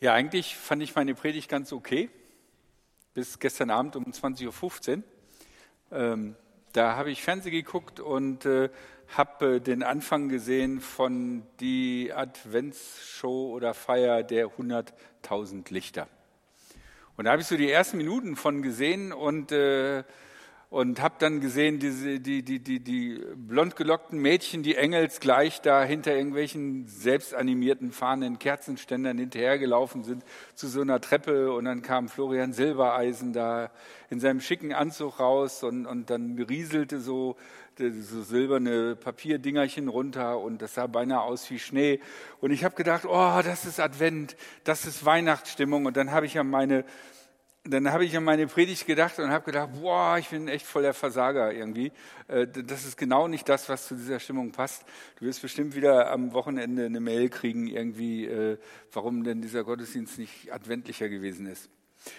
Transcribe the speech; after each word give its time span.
Ja, 0.00 0.14
eigentlich 0.14 0.54
fand 0.54 0.80
ich 0.80 0.94
meine 0.94 1.16
Predigt 1.16 1.48
ganz 1.48 1.72
okay, 1.72 2.08
bis 3.14 3.40
gestern 3.40 3.70
Abend 3.70 3.96
um 3.96 4.04
20.15 4.04 4.98
Uhr. 4.98 5.02
Ähm, 5.90 6.36
da 6.72 6.94
habe 6.94 7.10
ich 7.10 7.20
Fernsehen 7.20 7.50
geguckt 7.50 7.98
und 7.98 8.46
äh, 8.46 8.68
habe 9.16 9.56
äh, 9.56 9.60
den 9.60 9.82
Anfang 9.82 10.28
gesehen 10.28 10.80
von 10.80 11.42
die 11.58 12.12
Adventsshow 12.14 13.52
oder 13.52 13.74
Feier 13.74 14.22
der 14.22 14.46
100.000 14.46 15.72
Lichter. 15.72 16.06
Und 17.16 17.24
da 17.24 17.32
habe 17.32 17.42
ich 17.42 17.48
so 17.48 17.56
die 17.56 17.68
ersten 17.68 17.96
Minuten 17.96 18.36
von 18.36 18.62
gesehen 18.62 19.12
und 19.12 19.50
äh, 19.50 20.04
und 20.70 21.00
habe 21.00 21.14
dann 21.18 21.40
gesehen, 21.40 21.78
diese, 21.78 22.20
die, 22.20 22.42
die, 22.42 22.58
die, 22.58 22.80
die 22.80 23.24
blond 23.36 23.74
gelockten 23.74 24.18
Mädchen, 24.18 24.62
die 24.62 24.76
engelsgleich 24.76 25.62
da 25.62 25.82
hinter 25.82 26.14
irgendwelchen 26.14 26.86
selbstanimierten 26.86 27.90
fahrenden 27.90 28.38
Kerzenständern 28.38 29.16
hinterhergelaufen 29.16 30.04
sind 30.04 30.24
zu 30.54 30.68
so 30.68 30.82
einer 30.82 31.00
Treppe. 31.00 31.52
Und 31.54 31.64
dann 31.64 31.80
kam 31.80 32.10
Florian 32.10 32.52
Silbereisen 32.52 33.32
da 33.32 33.70
in 34.10 34.20
seinem 34.20 34.42
schicken 34.42 34.74
Anzug 34.74 35.20
raus 35.20 35.62
und, 35.62 35.86
und 35.86 36.10
dann 36.10 36.38
rieselte 36.38 37.00
so, 37.00 37.36
so 37.78 38.22
silberne 38.22 38.94
Papierdingerchen 38.94 39.88
runter. 39.88 40.38
Und 40.38 40.60
das 40.60 40.74
sah 40.74 40.86
beinahe 40.86 41.22
aus 41.22 41.50
wie 41.50 41.58
Schnee. 41.58 41.98
Und 42.42 42.50
ich 42.50 42.62
habe 42.62 42.74
gedacht, 42.74 43.06
oh, 43.06 43.40
das 43.42 43.64
ist 43.64 43.80
Advent, 43.80 44.36
das 44.64 44.84
ist 44.84 45.02
Weihnachtsstimmung. 45.06 45.86
Und 45.86 45.96
dann 45.96 46.10
habe 46.10 46.26
ich 46.26 46.34
ja 46.34 46.44
meine 46.44 46.84
dann 47.70 47.92
habe 47.92 48.04
ich 48.04 48.16
an 48.16 48.24
meine 48.24 48.46
Predigt 48.46 48.86
gedacht 48.86 49.18
und 49.18 49.30
habe 49.30 49.44
gedacht, 49.44 49.70
boah, 49.80 50.16
ich 50.18 50.28
bin 50.28 50.48
echt 50.48 50.66
voller 50.66 50.94
Versager 50.94 51.52
irgendwie. 51.52 51.92
Äh, 52.26 52.46
das 52.46 52.84
ist 52.84 52.96
genau 52.96 53.28
nicht 53.28 53.48
das, 53.48 53.68
was 53.68 53.88
zu 53.88 53.94
dieser 53.94 54.20
Stimmung 54.20 54.52
passt. 54.52 54.84
Du 55.18 55.26
wirst 55.26 55.42
bestimmt 55.42 55.74
wieder 55.74 56.10
am 56.10 56.32
Wochenende 56.32 56.86
eine 56.86 57.00
Mail 57.00 57.28
kriegen, 57.28 57.66
irgendwie, 57.66 58.26
äh, 58.26 58.58
warum 58.92 59.24
denn 59.24 59.42
dieser 59.42 59.64
Gottesdienst 59.64 60.18
nicht 60.18 60.52
adventlicher 60.52 61.08
gewesen 61.08 61.46
ist. 61.46 61.70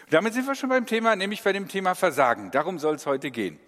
Und 0.05 0.13
damit 0.13 0.33
sind 0.33 0.45
wir 0.47 0.55
schon 0.55 0.69
beim 0.69 0.85
Thema, 0.85 1.15
nämlich 1.15 1.43
bei 1.43 1.53
dem 1.53 1.67
Thema 1.67 1.95
Versagen. 1.95 2.51
Darum 2.51 2.79
soll 2.79 2.95
es 2.95 3.05
heute 3.05 3.31
gehen. 3.31 3.59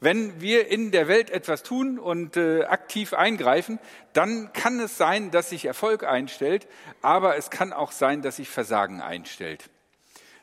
Wenn 0.00 0.40
wir 0.40 0.68
in 0.68 0.90
der 0.90 1.08
Welt 1.08 1.30
etwas 1.30 1.62
tun 1.62 1.98
und 1.98 2.36
äh, 2.36 2.64
aktiv 2.64 3.14
eingreifen, 3.14 3.78
dann 4.12 4.52
kann 4.52 4.78
es 4.80 4.98
sein, 4.98 5.30
dass 5.30 5.50
sich 5.50 5.64
Erfolg 5.64 6.04
einstellt, 6.04 6.68
aber 7.00 7.36
es 7.36 7.50
kann 7.50 7.72
auch 7.72 7.92
sein, 7.92 8.20
dass 8.20 8.36
sich 8.36 8.50
Versagen 8.50 9.00
einstellt. 9.00 9.70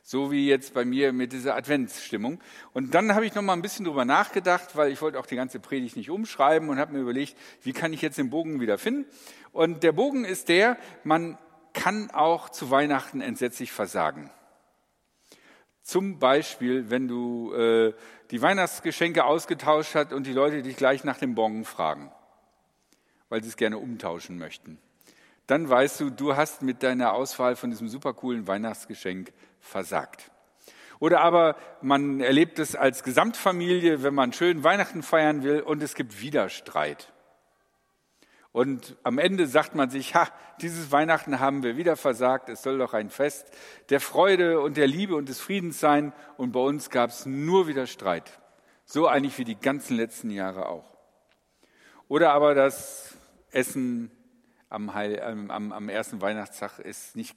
So 0.04 0.32
wie 0.32 0.48
jetzt 0.48 0.74
bei 0.74 0.84
mir 0.84 1.14
mit 1.14 1.32
dieser 1.32 1.56
Adventsstimmung. 1.56 2.40
Und 2.74 2.94
dann 2.96 3.14
habe 3.14 3.26
ich 3.26 3.36
noch 3.36 3.42
mal 3.42 3.54
ein 3.54 3.62
bisschen 3.62 3.86
drüber 3.86 4.06
nachgedacht, 4.06 4.76
weil 4.76 4.92
ich 4.92 5.02
wollte 5.02 5.20
auch 5.20 5.26
die 5.26 5.36
ganze 5.36 5.60
Predigt 5.60 5.96
nicht 5.96 6.10
umschreiben 6.10 6.70
und 6.70 6.80
habe 6.80 6.94
mir 6.94 7.00
überlegt, 7.00 7.38
wie 7.62 7.74
kann 7.74 7.94
ich 7.94 8.02
jetzt 8.02 8.18
den 8.18 8.30
Bogen 8.30 8.60
wieder 8.60 8.78
finden? 8.78 9.06
Und 9.52 9.84
der 9.84 9.92
Bogen 9.92 10.26
ist 10.26 10.50
der, 10.50 10.78
man 11.04 11.38
kann 11.74 12.10
auch 12.12 12.50
zu 12.50 12.72
Weihnachten 12.72 13.22
entsetzlich 13.22 13.72
versagen. 13.72 14.30
Zum 15.84 16.20
Beispiel, 16.20 16.90
wenn 16.90 17.08
du 17.08 17.54
äh, 17.54 17.94
die 18.30 18.42
Weihnachtsgeschenke 18.42 19.26
ausgetauscht 19.26 19.96
hast 19.96 20.14
und 20.14 20.26
die 20.26 20.34
Leute 20.34 20.62
dich 20.62 20.78
gleich 20.78 21.04
nach 21.04 21.18
dem 21.18 21.36
Bon 21.36 21.66
fragen, 21.66 22.12
weil 23.30 23.44
sie 23.44 23.50
es 23.50 23.58
gerne 23.58 23.78
umtauschen 23.78 24.38
möchten. 24.38 24.80
Dann 25.52 25.70
weißt 25.70 26.00
du, 26.00 26.10
du 26.12 26.38
hast 26.38 26.62
mit 26.62 26.82
deiner 26.82 27.12
Auswahl 27.12 27.58
von 27.58 27.72
diesem 27.72 27.90
super 27.90 28.14
coolen 28.14 28.48
Weihnachtsgeschenk 28.48 29.34
versagt. 29.60 30.32
Oder 31.00 31.20
aber 31.20 31.58
man 31.82 32.22
erlebt 32.22 32.58
es 32.58 32.74
als 32.74 33.04
Gesamtfamilie, 33.04 34.02
wenn 34.02 34.14
man 34.14 34.32
schön 34.32 34.64
Weihnachten 34.64 35.04
feiern 35.04 35.44
will 35.44 35.60
und 35.60 35.84
es 35.84 35.94
gibt 35.94 36.22
wieder 36.22 36.48
Streit. 36.48 37.12
Und 38.54 38.96
am 39.04 39.18
Ende 39.18 39.46
sagt 39.46 39.76
man 39.76 39.90
sich, 39.90 40.16
ha, 40.16 40.30
dieses 40.62 40.90
Weihnachten 40.94 41.42
haben 41.42 41.64
wir 41.64 41.76
wieder 41.76 41.98
versagt, 41.98 42.48
es 42.48 42.64
soll 42.64 42.78
doch 42.78 42.94
ein 42.94 43.10
Fest 43.10 43.46
der 43.90 44.00
Freude 44.00 44.62
und 44.62 44.78
der 44.78 44.88
Liebe 44.88 45.18
und 45.18 45.28
des 45.28 45.42
Friedens 45.42 45.82
sein 45.82 46.14
und 46.38 46.54
bei 46.54 46.62
uns 46.62 46.90
gab 46.90 47.10
es 47.10 47.26
nur 47.26 47.68
wieder 47.68 47.88
Streit. 47.88 48.40
So 48.86 49.06
eigentlich 49.06 49.38
wie 49.38 49.44
die 49.44 49.60
ganzen 49.60 49.98
letzten 49.98 50.30
Jahre 50.30 50.70
auch. 50.70 50.96
Oder 52.08 52.32
aber 52.32 52.56
das 52.56 53.18
Essen 53.52 54.12
am, 54.72 54.94
Heil, 54.94 55.22
am, 55.22 55.72
am 55.72 55.90
ersten 55.90 56.22
Weihnachtstag 56.22 56.80
ist 56.80 57.16
nicht 57.16 57.36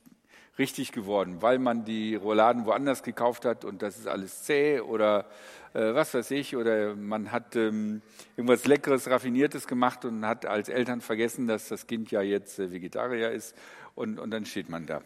richtig 0.58 0.92
geworden, 0.92 1.42
weil 1.42 1.58
man 1.58 1.84
die 1.84 2.14
Rouladen 2.14 2.64
woanders 2.64 3.02
gekauft 3.02 3.44
hat 3.44 3.64
und 3.64 3.82
das 3.82 3.98
ist 3.98 4.06
alles 4.06 4.44
zäh 4.44 4.80
oder 4.80 5.26
äh, 5.72 5.94
was 5.94 6.14
weiß 6.14 6.30
ich, 6.30 6.56
oder 6.56 6.94
man 6.94 7.32
hat 7.32 7.56
ähm, 7.56 8.02
irgendwas 8.36 8.64
Leckeres, 8.66 9.10
Raffiniertes 9.10 9.66
gemacht 9.66 10.04
und 10.04 10.24
hat 10.24 10.46
als 10.46 10.68
Eltern 10.68 11.00
vergessen, 11.00 11.48
dass 11.48 11.68
das 11.68 11.88
Kind 11.88 12.12
ja 12.12 12.22
jetzt 12.22 12.60
äh, 12.60 12.70
Vegetarier 12.70 13.32
ist 13.32 13.56
und, 13.96 14.20
und 14.20 14.30
dann 14.30 14.46
steht 14.46 14.68
man 14.68 14.86
da. 14.86 15.02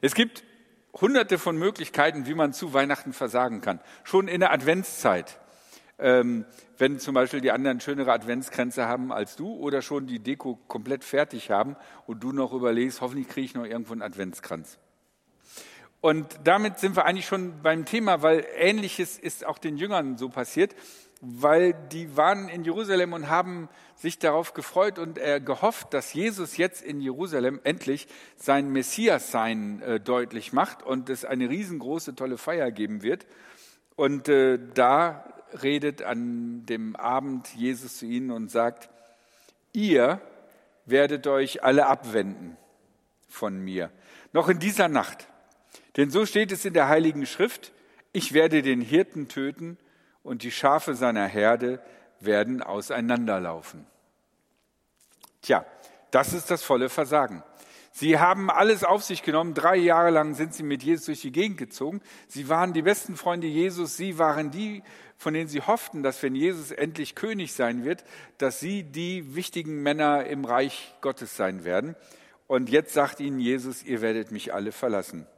Es 0.00 0.14
gibt 0.14 0.42
hunderte 1.00 1.38
von 1.38 1.56
Möglichkeiten, 1.56 2.26
wie 2.26 2.34
man 2.34 2.52
zu 2.52 2.74
Weihnachten 2.74 3.12
versagen 3.12 3.60
kann. 3.60 3.80
Schon 4.02 4.26
in 4.26 4.40
der 4.40 4.52
Adventszeit 4.52 5.38
ähm, 5.98 6.44
wenn 6.78 6.98
zum 6.98 7.14
Beispiel 7.14 7.40
die 7.40 7.50
anderen 7.50 7.80
schönere 7.80 8.12
Adventskränze 8.12 8.86
haben 8.86 9.12
als 9.12 9.36
du 9.36 9.52
oder 9.54 9.82
schon 9.82 10.06
die 10.06 10.18
Deko 10.18 10.58
komplett 10.68 11.04
fertig 11.04 11.50
haben 11.50 11.76
und 12.06 12.22
du 12.22 12.32
noch 12.32 12.52
überlegst, 12.52 13.00
hoffentlich 13.00 13.28
kriege 13.28 13.44
ich 13.44 13.54
noch 13.54 13.64
irgendwo 13.64 13.92
einen 13.92 14.02
Adventskranz. 14.02 14.78
Und 16.00 16.26
damit 16.44 16.78
sind 16.78 16.96
wir 16.96 17.06
eigentlich 17.06 17.26
schon 17.26 17.62
beim 17.62 17.86
Thema, 17.86 18.20
weil 18.20 18.44
ähnliches 18.56 19.18
ist 19.18 19.46
auch 19.46 19.56
den 19.56 19.78
Jüngern 19.78 20.18
so 20.18 20.28
passiert, 20.28 20.74
weil 21.22 21.72
die 21.92 22.14
waren 22.16 22.50
in 22.50 22.64
Jerusalem 22.64 23.14
und 23.14 23.30
haben 23.30 23.70
sich 23.96 24.18
darauf 24.18 24.52
gefreut 24.52 24.98
und 24.98 25.16
äh, 25.16 25.40
gehofft, 25.40 25.94
dass 25.94 26.12
Jesus 26.12 26.58
jetzt 26.58 26.82
in 26.82 27.00
Jerusalem 27.00 27.60
endlich 27.64 28.06
sein 28.36 28.70
Messias-Sein 28.70 29.80
äh, 29.80 30.00
deutlich 30.00 30.52
macht 30.52 30.82
und 30.82 31.08
es 31.08 31.24
eine 31.24 31.48
riesengroße, 31.48 32.14
tolle 32.14 32.36
Feier 32.36 32.70
geben 32.70 33.02
wird. 33.02 33.26
Und 33.96 34.28
äh, 34.28 34.58
da 34.74 35.24
redet 35.62 36.02
an 36.02 36.66
dem 36.66 36.96
Abend 36.96 37.54
Jesus 37.54 37.98
zu 37.98 38.06
ihnen 38.06 38.30
und 38.30 38.50
sagt, 38.50 38.90
ihr 39.72 40.20
werdet 40.86 41.26
euch 41.26 41.62
alle 41.62 41.86
abwenden 41.86 42.56
von 43.28 43.58
mir, 43.58 43.90
noch 44.32 44.48
in 44.48 44.58
dieser 44.58 44.88
Nacht. 44.88 45.28
Denn 45.96 46.10
so 46.10 46.26
steht 46.26 46.52
es 46.52 46.64
in 46.64 46.74
der 46.74 46.88
heiligen 46.88 47.26
Schrift, 47.26 47.72
ich 48.12 48.32
werde 48.32 48.62
den 48.62 48.80
Hirten 48.80 49.28
töten 49.28 49.78
und 50.22 50.42
die 50.42 50.50
Schafe 50.50 50.94
seiner 50.94 51.26
Herde 51.26 51.80
werden 52.20 52.62
auseinanderlaufen. 52.62 53.86
Tja, 55.42 55.66
das 56.10 56.32
ist 56.32 56.50
das 56.50 56.62
volle 56.62 56.88
Versagen. 56.88 57.42
Sie 57.96 58.18
haben 58.18 58.50
alles 58.50 58.82
auf 58.82 59.04
sich 59.04 59.22
genommen. 59.22 59.54
Drei 59.54 59.76
Jahre 59.76 60.10
lang 60.10 60.34
sind 60.34 60.52
sie 60.52 60.64
mit 60.64 60.82
Jesus 60.82 61.06
durch 61.06 61.20
die 61.20 61.30
Gegend 61.30 61.58
gezogen. 61.58 62.00
Sie 62.26 62.48
waren 62.48 62.72
die 62.72 62.82
besten 62.82 63.14
Freunde 63.14 63.46
Jesus. 63.46 63.96
Sie 63.96 64.18
waren 64.18 64.50
die, 64.50 64.82
von 65.16 65.32
denen 65.32 65.46
sie 65.46 65.60
hofften, 65.60 66.02
dass 66.02 66.20
wenn 66.20 66.34
Jesus 66.34 66.72
endlich 66.72 67.14
König 67.14 67.52
sein 67.52 67.84
wird, 67.84 68.04
dass 68.36 68.58
sie 68.58 68.82
die 68.82 69.36
wichtigen 69.36 69.80
Männer 69.84 70.26
im 70.26 70.44
Reich 70.44 70.92
Gottes 71.02 71.36
sein 71.36 71.62
werden. 71.62 71.94
Und 72.48 72.68
jetzt 72.68 72.94
sagt 72.94 73.20
ihnen 73.20 73.38
Jesus, 73.38 73.84
ihr 73.84 74.00
werdet 74.00 74.32
mich 74.32 74.52
alle 74.52 74.72
verlassen. 74.72 75.28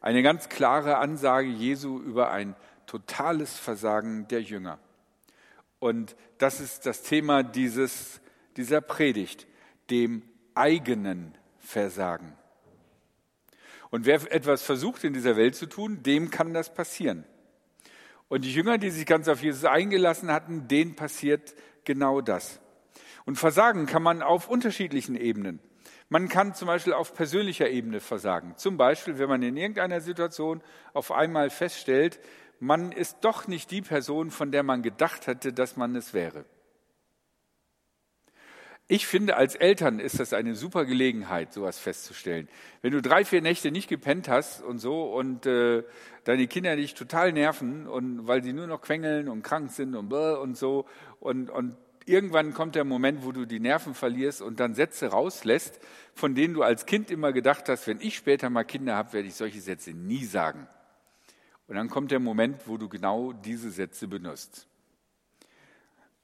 Eine 0.00 0.24
ganz 0.24 0.48
klare 0.48 0.96
Ansage 0.98 1.50
Jesu 1.50 2.00
über 2.00 2.32
ein 2.32 2.56
totales 2.88 3.56
Versagen 3.56 4.26
der 4.26 4.42
Jünger. 4.42 4.80
Und 5.78 6.16
das 6.38 6.58
ist 6.58 6.84
das 6.84 7.02
Thema 7.02 7.44
dieses, 7.44 8.20
dieser 8.56 8.80
Predigt, 8.80 9.46
dem 9.90 10.24
eigenen 10.58 11.34
Versagen. 11.58 12.34
Und 13.90 14.04
wer 14.04 14.30
etwas 14.32 14.62
versucht 14.62 15.04
in 15.04 15.14
dieser 15.14 15.36
Welt 15.36 15.54
zu 15.54 15.66
tun, 15.66 16.02
dem 16.02 16.30
kann 16.30 16.52
das 16.52 16.74
passieren. 16.74 17.24
Und 18.28 18.44
die 18.44 18.52
Jünger, 18.52 18.76
die 18.76 18.90
sich 18.90 19.06
ganz 19.06 19.28
auf 19.28 19.42
Jesus 19.42 19.64
eingelassen 19.64 20.30
hatten, 20.30 20.68
denen 20.68 20.94
passiert 20.94 21.54
genau 21.84 22.20
das. 22.20 22.60
Und 23.24 23.36
Versagen 23.36 23.86
kann 23.86 24.02
man 24.02 24.22
auf 24.22 24.48
unterschiedlichen 24.48 25.14
Ebenen. 25.14 25.60
Man 26.10 26.28
kann 26.28 26.54
zum 26.54 26.66
Beispiel 26.66 26.94
auf 26.94 27.14
persönlicher 27.14 27.68
Ebene 27.68 28.00
versagen. 28.00 28.54
Zum 28.56 28.76
Beispiel, 28.76 29.18
wenn 29.18 29.28
man 29.28 29.42
in 29.42 29.56
irgendeiner 29.56 30.00
Situation 30.00 30.62
auf 30.94 31.12
einmal 31.12 31.50
feststellt, 31.50 32.18
man 32.60 32.92
ist 32.92 33.18
doch 33.22 33.46
nicht 33.46 33.70
die 33.70 33.82
Person, 33.82 34.30
von 34.30 34.50
der 34.50 34.62
man 34.62 34.82
gedacht 34.82 35.26
hatte, 35.26 35.52
dass 35.52 35.76
man 35.76 35.94
es 35.96 36.14
wäre. 36.14 36.44
Ich 38.90 39.06
finde, 39.06 39.36
als 39.36 39.54
Eltern 39.54 40.00
ist 40.00 40.18
das 40.18 40.32
eine 40.32 40.54
super 40.54 40.86
Gelegenheit, 40.86 41.52
sowas 41.52 41.78
festzustellen. 41.78 42.48
Wenn 42.80 42.92
du 42.92 43.02
drei, 43.02 43.22
vier 43.26 43.42
Nächte 43.42 43.70
nicht 43.70 43.86
gepennt 43.86 44.30
hast 44.30 44.62
und 44.62 44.78
so 44.78 45.12
und 45.12 45.44
äh, 45.44 45.84
deine 46.24 46.46
Kinder 46.46 46.74
dich 46.74 46.94
total 46.94 47.34
nerven 47.34 47.86
und 47.86 48.26
weil 48.26 48.42
sie 48.42 48.54
nur 48.54 48.66
noch 48.66 48.80
quengeln 48.80 49.28
und 49.28 49.42
krank 49.42 49.70
sind 49.72 49.94
und 49.94 50.10
und 50.10 50.56
so 50.56 50.86
und, 51.20 51.50
und 51.50 51.76
irgendwann 52.06 52.54
kommt 52.54 52.76
der 52.76 52.84
Moment, 52.84 53.26
wo 53.26 53.32
du 53.32 53.44
die 53.44 53.60
Nerven 53.60 53.92
verlierst 53.92 54.40
und 54.40 54.58
dann 54.58 54.74
Sätze 54.74 55.08
rauslässt, 55.08 55.78
von 56.14 56.34
denen 56.34 56.54
du 56.54 56.62
als 56.62 56.86
Kind 56.86 57.10
immer 57.10 57.34
gedacht 57.34 57.68
hast, 57.68 57.86
wenn 57.88 58.00
ich 58.00 58.16
später 58.16 58.48
mal 58.48 58.64
Kinder 58.64 58.96
habe, 58.96 59.12
werde 59.12 59.28
ich 59.28 59.34
solche 59.34 59.60
Sätze 59.60 59.90
nie 59.90 60.24
sagen. 60.24 60.66
Und 61.66 61.76
dann 61.76 61.90
kommt 61.90 62.10
der 62.10 62.20
Moment, 62.20 62.66
wo 62.66 62.78
du 62.78 62.88
genau 62.88 63.34
diese 63.34 63.70
Sätze 63.70 64.08
benutzt. 64.08 64.66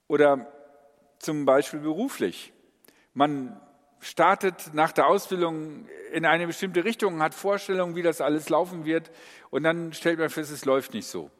Oder 0.08 0.50
zum 1.18 1.44
Beispiel 1.44 1.80
beruflich. 1.80 2.53
Man 3.14 3.58
startet 4.00 4.74
nach 4.74 4.92
der 4.92 5.06
Ausbildung 5.06 5.86
in 6.12 6.26
eine 6.26 6.46
bestimmte 6.46 6.84
Richtung, 6.84 7.22
hat 7.22 7.34
Vorstellungen, 7.34 7.96
wie 7.96 8.02
das 8.02 8.20
alles 8.20 8.48
laufen 8.48 8.84
wird 8.84 9.10
und 9.50 9.62
dann 9.62 9.92
stellt 9.92 10.18
man 10.18 10.28
fest, 10.28 10.52
es 10.52 10.64
läuft 10.64 10.94
nicht 10.94 11.06
so. 11.06 11.30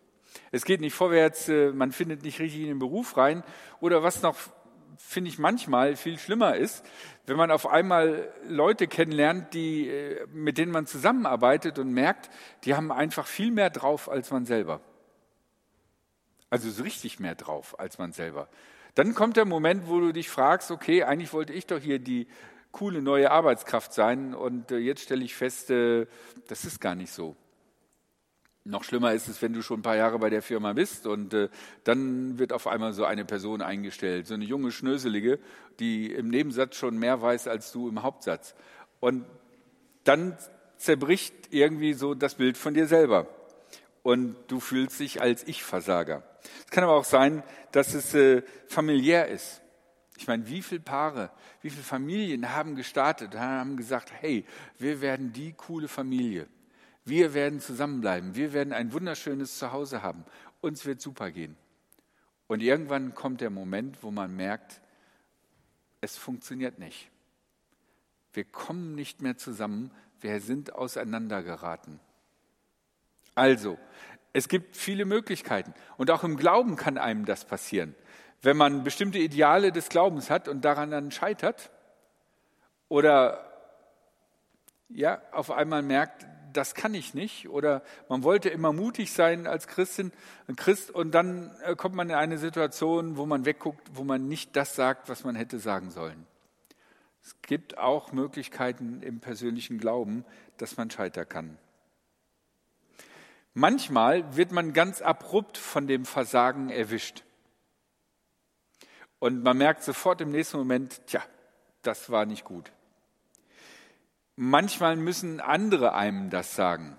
Es 0.50 0.64
geht 0.64 0.80
nicht 0.80 0.94
vorwärts, 0.94 1.48
äh, 1.48 1.72
man 1.72 1.92
findet 1.92 2.22
nicht 2.22 2.40
richtig 2.40 2.62
in 2.62 2.68
den 2.68 2.78
Beruf 2.78 3.16
rein 3.16 3.44
oder 3.80 4.02
was 4.02 4.22
noch, 4.22 4.36
finde 4.96 5.28
ich, 5.28 5.38
manchmal 5.38 5.96
viel 5.96 6.18
schlimmer 6.18 6.56
ist, 6.56 6.84
wenn 7.26 7.36
man 7.36 7.50
auf 7.50 7.66
einmal 7.66 8.32
Leute 8.48 8.86
kennenlernt, 8.86 9.52
die, 9.52 9.88
äh, 9.88 10.26
mit 10.32 10.56
denen 10.56 10.72
man 10.72 10.86
zusammenarbeitet 10.86 11.78
und 11.78 11.92
merkt, 11.92 12.30
die 12.64 12.74
haben 12.74 12.90
einfach 12.90 13.26
viel 13.26 13.50
mehr 13.50 13.70
drauf 13.70 14.08
als 14.08 14.30
man 14.30 14.46
selber. 14.46 14.80
Also 16.50 16.70
so 16.70 16.82
richtig 16.82 17.20
mehr 17.20 17.34
drauf 17.34 17.78
als 17.78 17.98
man 17.98 18.12
selber. 18.12 18.48
Dann 18.94 19.14
kommt 19.14 19.36
der 19.36 19.44
Moment, 19.44 19.88
wo 19.88 20.00
du 20.00 20.12
dich 20.12 20.28
fragst, 20.28 20.70
okay, 20.70 21.02
eigentlich 21.02 21.32
wollte 21.32 21.52
ich 21.52 21.66
doch 21.66 21.80
hier 21.80 21.98
die 21.98 22.28
coole 22.70 23.02
neue 23.02 23.30
Arbeitskraft 23.30 23.92
sein 23.92 24.34
und 24.34 24.70
äh, 24.70 24.78
jetzt 24.78 25.02
stelle 25.02 25.24
ich 25.24 25.34
fest, 25.34 25.70
äh, 25.70 26.06
das 26.48 26.64
ist 26.64 26.80
gar 26.80 26.94
nicht 26.94 27.12
so. 27.12 27.36
Noch 28.64 28.82
schlimmer 28.82 29.12
ist 29.12 29.28
es, 29.28 29.42
wenn 29.42 29.52
du 29.52 29.62
schon 29.62 29.80
ein 29.80 29.82
paar 29.82 29.96
Jahre 29.96 30.18
bei 30.18 30.30
der 30.30 30.42
Firma 30.42 30.72
bist 30.72 31.06
und 31.06 31.34
äh, 31.34 31.48
dann 31.84 32.38
wird 32.38 32.52
auf 32.52 32.66
einmal 32.66 32.92
so 32.92 33.04
eine 33.04 33.24
Person 33.24 33.62
eingestellt, 33.62 34.26
so 34.26 34.34
eine 34.34 34.44
junge 34.44 34.72
Schnöselige, 34.72 35.38
die 35.78 36.10
im 36.10 36.30
Nebensatz 36.30 36.76
schon 36.76 36.98
mehr 36.98 37.20
weiß 37.20 37.46
als 37.46 37.72
du 37.72 37.88
im 37.88 38.02
Hauptsatz. 38.02 38.54
Und 39.00 39.26
dann 40.04 40.36
zerbricht 40.76 41.34
irgendwie 41.50 41.92
so 41.92 42.14
das 42.14 42.36
Bild 42.36 42.56
von 42.56 42.74
dir 42.74 42.86
selber 42.86 43.28
und 44.04 44.36
du 44.48 44.60
fühlst 44.60 45.00
dich 45.00 45.22
als 45.22 45.48
Ich-Versager. 45.48 46.22
Es 46.66 46.70
kann 46.70 46.84
aber 46.84 46.94
auch 46.94 47.06
sein, 47.06 47.42
dass 47.72 47.94
es 47.94 48.14
äh, 48.14 48.42
familiär 48.68 49.28
ist. 49.28 49.62
Ich 50.18 50.28
meine, 50.28 50.46
wie 50.46 50.60
viele 50.60 50.82
Paare, 50.82 51.30
wie 51.62 51.70
viele 51.70 51.82
Familien 51.82 52.50
haben 52.50 52.76
gestartet, 52.76 53.34
haben 53.34 53.78
gesagt, 53.78 54.12
hey, 54.12 54.44
wir 54.78 55.00
werden 55.00 55.32
die 55.32 55.54
coole 55.54 55.88
Familie. 55.88 56.46
Wir 57.06 57.32
werden 57.32 57.60
zusammenbleiben. 57.60 58.34
Wir 58.34 58.52
werden 58.52 58.74
ein 58.74 58.92
wunderschönes 58.92 59.58
Zuhause 59.58 60.02
haben. 60.02 60.24
Uns 60.60 60.84
wird 60.84 61.00
super 61.00 61.30
gehen. 61.30 61.56
Und 62.46 62.60
irgendwann 62.60 63.14
kommt 63.14 63.40
der 63.40 63.50
Moment, 63.50 64.02
wo 64.02 64.10
man 64.10 64.36
merkt, 64.36 64.82
es 66.02 66.18
funktioniert 66.18 66.78
nicht. 66.78 67.10
Wir 68.34 68.44
kommen 68.44 68.94
nicht 68.94 69.22
mehr 69.22 69.38
zusammen. 69.38 69.90
Wir 70.20 70.40
sind 70.42 70.74
auseinandergeraten. 70.74 72.00
Also, 73.34 73.78
es 74.32 74.48
gibt 74.48 74.76
viele 74.76 75.04
Möglichkeiten. 75.04 75.74
Und 75.96 76.10
auch 76.10 76.24
im 76.24 76.36
Glauben 76.36 76.76
kann 76.76 76.98
einem 76.98 77.24
das 77.24 77.44
passieren 77.44 77.94
wenn 78.44 78.56
man 78.56 78.84
bestimmte 78.84 79.18
Ideale 79.18 79.72
des 79.72 79.88
Glaubens 79.88 80.30
hat 80.30 80.48
und 80.48 80.64
daran 80.64 80.90
dann 80.90 81.10
scheitert 81.10 81.70
oder 82.88 83.50
ja, 84.90 85.20
auf 85.32 85.50
einmal 85.50 85.82
merkt, 85.82 86.26
das 86.52 86.74
kann 86.74 86.94
ich 86.94 87.14
nicht 87.14 87.48
oder 87.48 87.82
man 88.08 88.22
wollte 88.22 88.48
immer 88.48 88.72
mutig 88.72 89.12
sein 89.12 89.46
als 89.46 89.66
Christin, 89.66 90.12
Christ 90.56 90.90
und 90.90 91.12
dann 91.12 91.50
äh, 91.64 91.74
kommt 91.74 91.96
man 91.96 92.10
in 92.10 92.14
eine 92.14 92.38
Situation, 92.38 93.16
wo 93.16 93.26
man 93.26 93.44
wegguckt, 93.44 93.90
wo 93.94 94.04
man 94.04 94.28
nicht 94.28 94.54
das 94.54 94.76
sagt, 94.76 95.08
was 95.08 95.24
man 95.24 95.34
hätte 95.34 95.58
sagen 95.58 95.90
sollen. 95.90 96.26
Es 97.24 97.40
gibt 97.42 97.78
auch 97.78 98.12
Möglichkeiten 98.12 99.02
im 99.02 99.18
persönlichen 99.20 99.78
Glauben, 99.78 100.24
dass 100.58 100.76
man 100.76 100.90
scheitern 100.90 101.28
kann. 101.28 101.58
Manchmal 103.54 104.36
wird 104.36 104.50
man 104.50 104.72
ganz 104.72 105.00
abrupt 105.00 105.56
von 105.58 105.86
dem 105.86 106.04
Versagen 106.04 106.70
erwischt. 106.70 107.22
Und 109.20 109.44
man 109.44 109.56
merkt 109.56 109.84
sofort 109.84 110.20
im 110.20 110.32
nächsten 110.32 110.58
Moment, 110.58 111.06
tja, 111.06 111.22
das 111.82 112.10
war 112.10 112.26
nicht 112.26 112.44
gut. 112.44 112.72
Manchmal 114.36 114.96
müssen 114.96 115.40
andere 115.40 115.94
einem 115.94 116.30
das 116.30 116.56
sagen. 116.56 116.98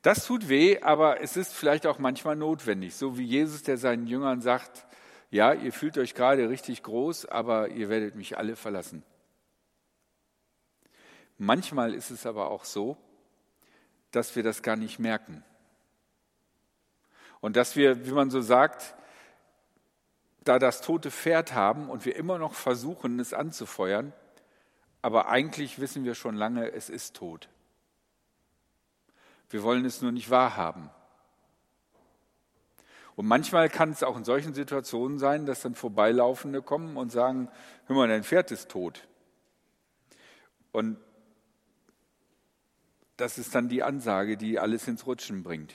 Das 0.00 0.24
tut 0.24 0.48
weh, 0.48 0.80
aber 0.80 1.20
es 1.20 1.36
ist 1.36 1.52
vielleicht 1.52 1.86
auch 1.86 1.98
manchmal 1.98 2.36
notwendig, 2.36 2.94
so 2.94 3.18
wie 3.18 3.24
Jesus, 3.24 3.62
der 3.62 3.76
seinen 3.76 4.06
Jüngern 4.06 4.40
sagt, 4.40 4.86
ja, 5.30 5.52
ihr 5.52 5.72
fühlt 5.74 5.98
euch 5.98 6.14
gerade 6.14 6.48
richtig 6.48 6.82
groß, 6.82 7.26
aber 7.26 7.68
ihr 7.68 7.90
werdet 7.90 8.14
mich 8.14 8.38
alle 8.38 8.56
verlassen. 8.56 9.02
Manchmal 11.36 11.92
ist 11.92 12.10
es 12.10 12.24
aber 12.24 12.50
auch 12.50 12.64
so, 12.64 12.96
dass 14.10 14.36
wir 14.36 14.42
das 14.42 14.62
gar 14.62 14.76
nicht 14.76 14.98
merken. 14.98 15.42
Und 17.40 17.56
dass 17.56 17.76
wir, 17.76 18.06
wie 18.06 18.12
man 18.12 18.30
so 18.30 18.40
sagt, 18.40 18.94
da 20.44 20.58
das 20.58 20.80
tote 20.80 21.10
Pferd 21.10 21.54
haben 21.54 21.90
und 21.90 22.04
wir 22.04 22.16
immer 22.16 22.38
noch 22.38 22.54
versuchen, 22.54 23.20
es 23.20 23.34
anzufeuern, 23.34 24.12
aber 25.02 25.28
eigentlich 25.28 25.78
wissen 25.78 26.04
wir 26.04 26.14
schon 26.14 26.34
lange, 26.34 26.72
es 26.72 26.88
ist 26.88 27.14
tot. 27.16 27.48
Wir 29.50 29.62
wollen 29.62 29.84
es 29.84 30.02
nur 30.02 30.12
nicht 30.12 30.30
wahrhaben. 30.30 30.90
Und 33.14 33.26
manchmal 33.26 33.68
kann 33.68 33.90
es 33.90 34.02
auch 34.02 34.16
in 34.16 34.24
solchen 34.24 34.54
Situationen 34.54 35.18
sein, 35.18 35.44
dass 35.44 35.62
dann 35.62 35.74
Vorbeilaufende 35.74 36.62
kommen 36.62 36.96
und 36.96 37.10
sagen, 37.10 37.48
hör 37.86 37.96
mal, 37.96 38.08
dein 38.08 38.22
Pferd 38.22 38.50
ist 38.50 38.68
tot. 38.70 39.08
Und 40.70 40.98
das 43.18 43.36
ist 43.36 43.54
dann 43.54 43.68
die 43.68 43.82
Ansage, 43.82 44.36
die 44.36 44.58
alles 44.58 44.88
ins 44.88 45.06
Rutschen 45.06 45.42
bringt. 45.42 45.74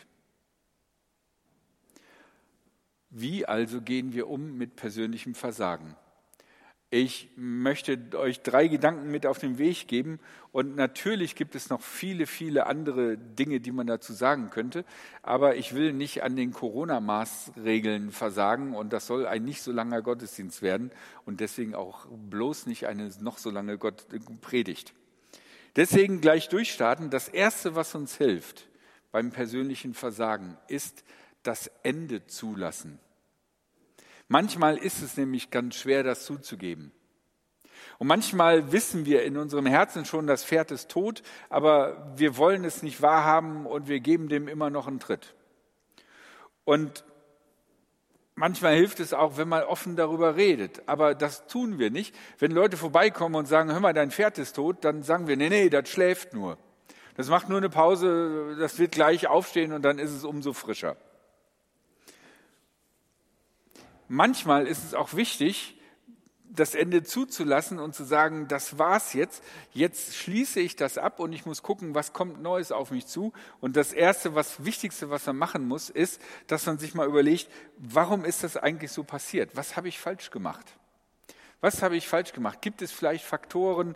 Wie 3.09 3.45
also 3.45 3.81
gehen 3.81 4.13
wir 4.13 4.27
um 4.27 4.57
mit 4.57 4.75
persönlichem 4.75 5.35
Versagen? 5.35 5.95
Ich 6.89 7.29
möchte 7.35 7.99
euch 8.15 8.41
drei 8.41 8.67
Gedanken 8.67 9.09
mit 9.11 9.25
auf 9.25 9.39
den 9.39 9.57
Weg 9.57 9.87
geben 9.87 10.19
und 10.51 10.75
natürlich 10.75 11.35
gibt 11.35 11.55
es 11.55 11.69
noch 11.69 11.81
viele, 11.81 12.27
viele 12.27 12.67
andere 12.67 13.17
Dinge, 13.17 13.59
die 13.59 13.71
man 13.71 13.87
dazu 13.87 14.13
sagen 14.13 14.51
könnte, 14.51 14.85
aber 15.21 15.55
ich 15.55 15.75
will 15.75 15.91
nicht 15.91 16.23
an 16.23 16.35
den 16.35 16.53
Corona-Maßregeln 16.53 18.11
versagen 18.11 18.75
und 18.75 18.93
das 18.93 19.07
soll 19.07 19.25
ein 19.25 19.43
nicht 19.43 19.63
so 19.63 19.71
langer 19.71 20.01
Gottesdienst 20.03 20.61
werden 20.61 20.91
und 21.25 21.39
deswegen 21.39 21.75
auch 21.75 22.05
bloß 22.29 22.67
nicht 22.67 22.85
eine 22.85 23.09
noch 23.21 23.39
so 23.39 23.49
lange 23.49 23.77
Gott 23.79 24.05
Predigt. 24.41 24.93
Deswegen 25.75 26.21
gleich 26.21 26.49
durchstarten. 26.49 27.09
Das 27.09 27.27
Erste, 27.27 27.75
was 27.75 27.95
uns 27.95 28.17
hilft 28.17 28.67
beim 29.11 29.31
persönlichen 29.31 29.93
Versagen, 29.93 30.57
ist 30.67 31.03
das 31.43 31.71
Ende 31.83 32.25
zulassen. 32.27 32.99
Manchmal 34.27 34.77
ist 34.77 35.01
es 35.01 35.17
nämlich 35.17 35.51
ganz 35.51 35.75
schwer, 35.75 36.03
das 36.03 36.25
zuzugeben. 36.25 36.91
Und 37.99 38.07
manchmal 38.07 38.71
wissen 38.71 39.05
wir 39.05 39.23
in 39.23 39.37
unserem 39.37 39.65
Herzen 39.65 40.05
schon, 40.05 40.27
das 40.27 40.43
Pferd 40.45 40.71
ist 40.71 40.89
tot, 40.89 41.21
aber 41.49 42.13
wir 42.15 42.37
wollen 42.37 42.65
es 42.65 42.81
nicht 42.81 43.01
wahrhaben 43.01 43.65
und 43.65 43.87
wir 43.87 43.99
geben 43.99 44.29
dem 44.29 44.47
immer 44.47 44.69
noch 44.69 44.87
einen 44.87 44.99
Tritt. 44.99 45.35
Und 46.65 47.03
manchmal 48.35 48.75
hilft 48.75 48.99
es 48.99 49.13
auch, 49.13 49.37
wenn 49.37 49.47
man 49.47 49.63
offen 49.63 49.95
darüber 49.95 50.35
redet, 50.35 50.81
aber 50.87 51.15
das 51.15 51.47
tun 51.47 51.79
wir 51.79 51.91
nicht. 51.91 52.15
Wenn 52.39 52.51
Leute 52.51 52.77
vorbeikommen 52.77 53.35
und 53.35 53.47
sagen, 53.47 53.71
hör 53.71 53.79
mal, 53.79 53.93
dein 53.93 54.11
Pferd 54.11 54.37
ist 54.37 54.55
tot, 54.55 54.77
dann 54.81 55.03
sagen 55.03 55.27
wir, 55.27 55.37
nee, 55.37 55.49
nee, 55.49 55.69
das 55.69 55.89
schläft 55.89 56.33
nur. 56.33 56.57
Das 57.15 57.29
macht 57.29 57.49
nur 57.49 57.59
eine 57.59 57.69
Pause, 57.69 58.55
das 58.59 58.79
wird 58.79 58.91
gleich 58.91 59.27
aufstehen 59.27 59.71
und 59.71 59.83
dann 59.83 59.99
ist 59.99 60.11
es 60.11 60.23
umso 60.23 60.53
frischer 60.53 60.97
manchmal 64.13 64.67
ist 64.67 64.83
es 64.83 64.93
auch 64.93 65.15
wichtig, 65.15 65.75
das 66.55 66.75
Ende 66.75 67.03
zuzulassen 67.03 67.79
und 67.79 67.95
zu 67.95 68.03
sagen, 68.03 68.47
das 68.47 68.77
war's 68.77 69.13
jetzt. 69.13 69.43
Jetzt 69.71 70.15
schließe 70.15 70.59
ich 70.59 70.75
das 70.75 70.97
ab 70.97 71.19
und 71.19 71.33
ich 71.33 71.45
muss 71.45 71.63
gucken, 71.63 71.95
was 71.95 72.13
kommt 72.13 72.41
Neues 72.41 72.71
auf 72.71 72.91
mich 72.91 73.07
zu. 73.07 73.33
Und 73.59 73.75
das 73.75 73.91
erste, 73.91 74.35
was 74.35 74.63
Wichtigste, 74.63 75.09
was 75.09 75.25
man 75.25 75.37
machen 75.37 75.67
muss, 75.67 75.89
ist, 75.89 76.21
dass 76.47 76.65
man 76.65 76.77
sich 76.77 76.93
mal 76.93 77.07
überlegt, 77.07 77.49
warum 77.77 78.23
ist 78.23 78.43
das 78.43 78.57
eigentlich 78.57 78.91
so 78.91 79.03
passiert? 79.03 79.55
Was 79.55 79.75
habe 79.75 79.87
ich 79.87 79.99
falsch 79.99 80.29
gemacht? 80.29 80.65
Was 81.61 81.81
habe 81.81 81.95
ich 81.95 82.07
falsch 82.07 82.33
gemacht? 82.33 82.61
Gibt 82.61 82.81
es 82.81 82.91
vielleicht 82.91 83.25
Faktoren 83.25 83.95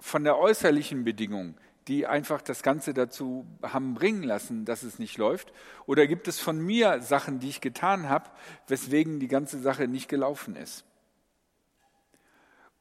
von 0.00 0.24
der 0.24 0.38
äußerlichen 0.38 1.04
Bedingung, 1.04 1.54
die 1.86 2.06
einfach 2.06 2.42
das 2.42 2.62
Ganze 2.62 2.94
dazu 2.94 3.46
haben 3.62 3.94
bringen 3.94 4.22
lassen, 4.24 4.64
dass 4.64 4.82
es 4.82 4.98
nicht 4.98 5.18
läuft? 5.18 5.52
Oder 5.86 6.06
gibt 6.06 6.26
es 6.26 6.40
von 6.40 6.58
mir 6.58 7.00
Sachen, 7.00 7.38
die 7.38 7.48
ich 7.48 7.60
getan 7.60 8.08
habe, 8.08 8.30
weswegen 8.66 9.20
die 9.20 9.28
ganze 9.28 9.60
Sache 9.60 9.86
nicht 9.86 10.08
gelaufen 10.08 10.56
ist? 10.56 10.84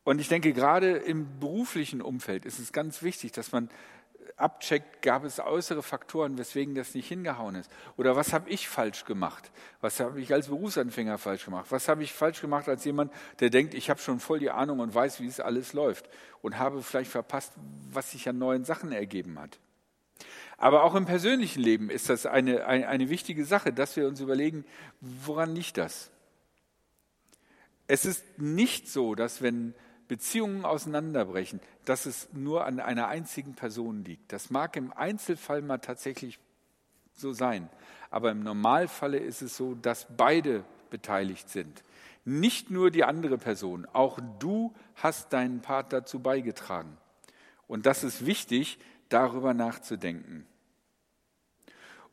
Und 0.04 0.20
ich 0.20 0.30
denke, 0.30 0.54
gerade 0.54 0.98
im 0.98 1.40
beruflichen 1.40 2.02
Umfeld 2.02 2.46
ist 2.46 2.60
es 2.60 2.72
ganz 2.72 3.04
wichtig, 3.04 3.32
dass 3.32 3.52
man 3.52 3.70
abcheckt, 4.38 5.02
gab 5.02 5.24
es 5.24 5.40
äußere 5.40 5.84
Faktoren, 5.84 6.38
weswegen 6.38 6.76
das 6.76 6.96
nicht 6.96 7.08
hingehauen 7.08 7.56
ist? 7.56 7.72
Oder 7.98 8.16
was 8.16 8.34
habe 8.34 8.50
ich 8.50 8.68
falsch 8.68 9.06
gemacht? 9.06 9.52
Was 9.82 10.00
habe 10.00 10.20
ich 10.20 10.34
als 10.34 10.48
Berufsanfänger 10.48 11.18
falsch 11.18 11.46
gemacht? 11.46 11.68
Was 11.70 11.88
habe 11.88 12.04
ich 12.04 12.14
falsch 12.14 12.42
gemacht 12.42 12.68
als 12.68 12.84
jemand, 12.84 13.12
der 13.40 13.50
denkt, 13.50 13.74
ich 13.74 13.90
habe 13.90 14.00
schon 14.00 14.20
voll 14.20 14.40
die 14.40 14.50
Ahnung 14.50 14.80
und 14.80 14.94
weiß, 14.94 15.22
wie 15.22 15.28
es 15.28 15.40
alles 15.40 15.74
läuft 15.74 16.10
und 16.42 16.58
habe 16.58 16.82
vielleicht 16.82 17.12
verpasst, 17.12 17.54
was 17.92 18.12
sich 18.12 18.28
an 18.28 18.38
neuen 18.38 18.66
Sachen 18.66 18.92
ergeben 18.92 19.40
hat? 19.40 19.60
Aber 20.58 20.84
auch 20.84 20.96
im 20.96 21.06
persönlichen 21.06 21.62
Leben 21.62 21.90
ist 21.90 22.10
das 22.10 22.26
eine, 22.26 22.66
eine, 22.66 22.88
eine 22.88 23.10
wichtige 23.10 23.46
Sache, 23.46 23.74
dass 23.74 23.96
wir 23.96 24.08
uns 24.08 24.20
überlegen, 24.20 24.66
woran 25.00 25.56
liegt 25.56 25.78
das? 25.78 26.12
Es 27.88 28.06
ist 28.06 28.24
nicht 28.38 28.88
so, 28.88 29.16
dass 29.16 29.42
wenn 29.42 29.74
Beziehungen 30.12 30.66
auseinanderbrechen, 30.66 31.62
dass 31.86 32.06
es 32.06 32.28
nur 32.34 32.66
an 32.66 32.82
einer 32.82 33.08
einzigen 33.08 33.56
Person 33.56 34.04
liegt. 34.04 34.34
Das 34.34 34.50
mag 34.50 34.76
im 34.76 34.92
Einzelfall 34.92 35.62
mal 35.62 35.78
tatsächlich 35.78 36.38
so 37.14 37.32
sein, 37.32 37.70
aber 38.10 38.32
im 38.32 38.44
Normalfalle 38.44 39.20
ist 39.20 39.42
es 39.42 39.56
so, 39.56 39.74
dass 39.74 40.08
beide 40.18 40.66
beteiligt 40.90 41.48
sind. 41.48 41.82
Nicht 42.26 42.70
nur 42.72 42.92
die 42.92 43.06
andere 43.06 43.38
Person, 43.38 43.88
auch 43.94 44.20
du 44.38 44.74
hast 44.96 45.32
deinen 45.32 45.62
Part 45.62 45.94
dazu 45.94 46.20
beigetragen. 46.20 46.98
Und 47.70 47.86
das 47.86 48.04
ist 48.04 48.26
wichtig, 48.26 48.80
darüber 49.08 49.54
nachzudenken. 49.54 50.46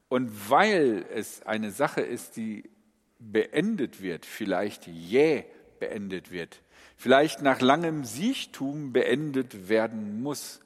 Und 0.09 0.49
weil 0.49 1.05
es 1.13 1.45
eine 1.45 1.73
Sache 1.73 2.03
ist, 2.03 2.37
die 2.37 2.71
beendet 3.19 4.01
wird, 4.01 4.25
vielleicht 4.25 4.87
jäh 4.87 5.47
beendet 5.81 6.31
wird, 6.31 6.63
vielleicht 6.99 7.41
nach 7.43 7.61
langem 7.61 8.05
Siechtum 8.05 8.93
beendet 8.93 9.69
werden 9.69 10.21
muss, 10.21 10.61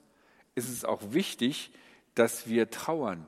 ist 0.54 0.70
es 0.70 0.84
auch 0.84 1.12
wichtig, 1.12 1.70
dass 2.14 2.48
wir 2.48 2.70
trauern 2.70 3.26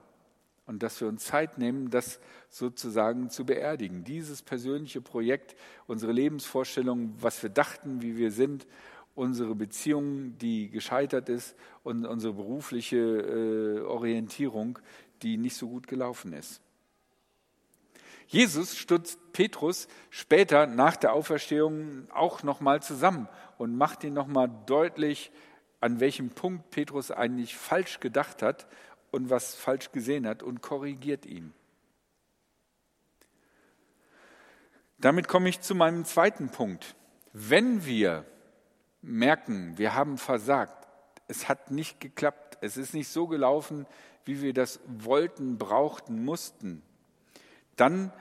und 0.66 0.82
dass 0.82 1.00
wir 1.00 1.08
uns 1.08 1.24
Zeit 1.24 1.58
nehmen, 1.58 1.90
das 1.90 2.18
sozusagen 2.48 3.28
zu 3.28 3.44
beerdigen. 3.44 4.04
Dieses 4.04 4.42
persönliche 4.42 5.02
Projekt, 5.02 5.54
unsere 5.86 6.12
Lebensvorstellung, 6.12 7.14
was 7.20 7.42
wir 7.42 7.50
dachten, 7.50 8.00
wie 8.00 8.16
wir 8.16 8.30
sind, 8.30 8.66
unsere 9.14 9.54
Beziehung, 9.54 10.38
die 10.38 10.70
gescheitert 10.70 11.28
ist 11.28 11.54
und 11.82 12.06
unsere 12.06 12.32
berufliche 12.32 12.96
äh, 12.96 13.80
Orientierung, 13.82 14.78
die 15.22 15.36
nicht 15.36 15.56
so 15.56 15.68
gut 15.68 15.86
gelaufen 15.86 16.32
ist. 16.32 16.63
Jesus 18.26 18.76
stutzt 18.76 19.18
Petrus 19.32 19.88
später 20.10 20.66
nach 20.66 20.96
der 20.96 21.12
Auferstehung 21.12 22.08
auch 22.12 22.42
nochmal 22.42 22.82
zusammen 22.82 23.28
und 23.58 23.76
macht 23.76 24.04
ihn 24.04 24.14
nochmal 24.14 24.50
deutlich, 24.66 25.30
an 25.80 26.00
welchem 26.00 26.30
Punkt 26.30 26.70
Petrus 26.70 27.10
eigentlich 27.10 27.56
falsch 27.56 28.00
gedacht 28.00 28.42
hat 28.42 28.66
und 29.10 29.30
was 29.30 29.54
falsch 29.54 29.92
gesehen 29.92 30.26
hat 30.26 30.42
und 30.42 30.62
korrigiert 30.62 31.26
ihn. 31.26 31.52
Damit 34.98 35.28
komme 35.28 35.48
ich 35.48 35.60
zu 35.60 35.74
meinem 35.74 36.04
zweiten 36.04 36.48
Punkt. 36.48 36.96
Wenn 37.32 37.84
wir 37.84 38.24
merken, 39.02 39.76
wir 39.76 39.94
haben 39.94 40.16
versagt, 40.16 40.88
es 41.28 41.48
hat 41.48 41.70
nicht 41.70 42.00
geklappt, 42.00 42.58
es 42.62 42.76
ist 42.76 42.94
nicht 42.94 43.08
so 43.08 43.26
gelaufen, 43.26 43.86
wie 44.24 44.40
wir 44.40 44.54
das 44.54 44.80
wollten, 44.86 45.58
brauchten, 45.58 46.24
mussten, 46.24 46.82
dann 47.76 48.12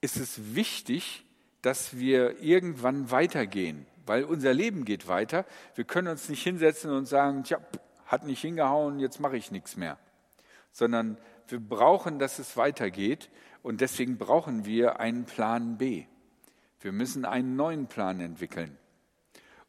ist 0.00 0.16
es 0.16 0.54
wichtig, 0.54 1.24
dass 1.62 1.96
wir 1.96 2.40
irgendwann 2.42 3.10
weitergehen, 3.10 3.86
weil 4.04 4.24
unser 4.24 4.52
Leben 4.52 4.84
geht 4.84 5.06
weiter. 5.06 5.46
Wir 5.74 5.84
können 5.84 6.08
uns 6.08 6.28
nicht 6.28 6.42
hinsetzen 6.42 6.90
und 6.90 7.06
sagen, 7.06 7.44
tja, 7.44 7.58
hat 8.06 8.24
nicht 8.24 8.40
hingehauen, 8.40 8.98
jetzt 8.98 9.20
mache 9.20 9.36
ich 9.36 9.50
nichts 9.50 9.76
mehr, 9.76 9.98
sondern 10.72 11.16
wir 11.48 11.60
brauchen, 11.60 12.18
dass 12.18 12.38
es 12.38 12.56
weitergeht 12.56 13.30
und 13.62 13.80
deswegen 13.80 14.18
brauchen 14.18 14.64
wir 14.64 15.00
einen 15.00 15.24
Plan 15.24 15.78
B. 15.78 16.04
Wir 16.80 16.92
müssen 16.92 17.24
einen 17.24 17.54
neuen 17.54 17.86
Plan 17.86 18.20
entwickeln. 18.20 18.76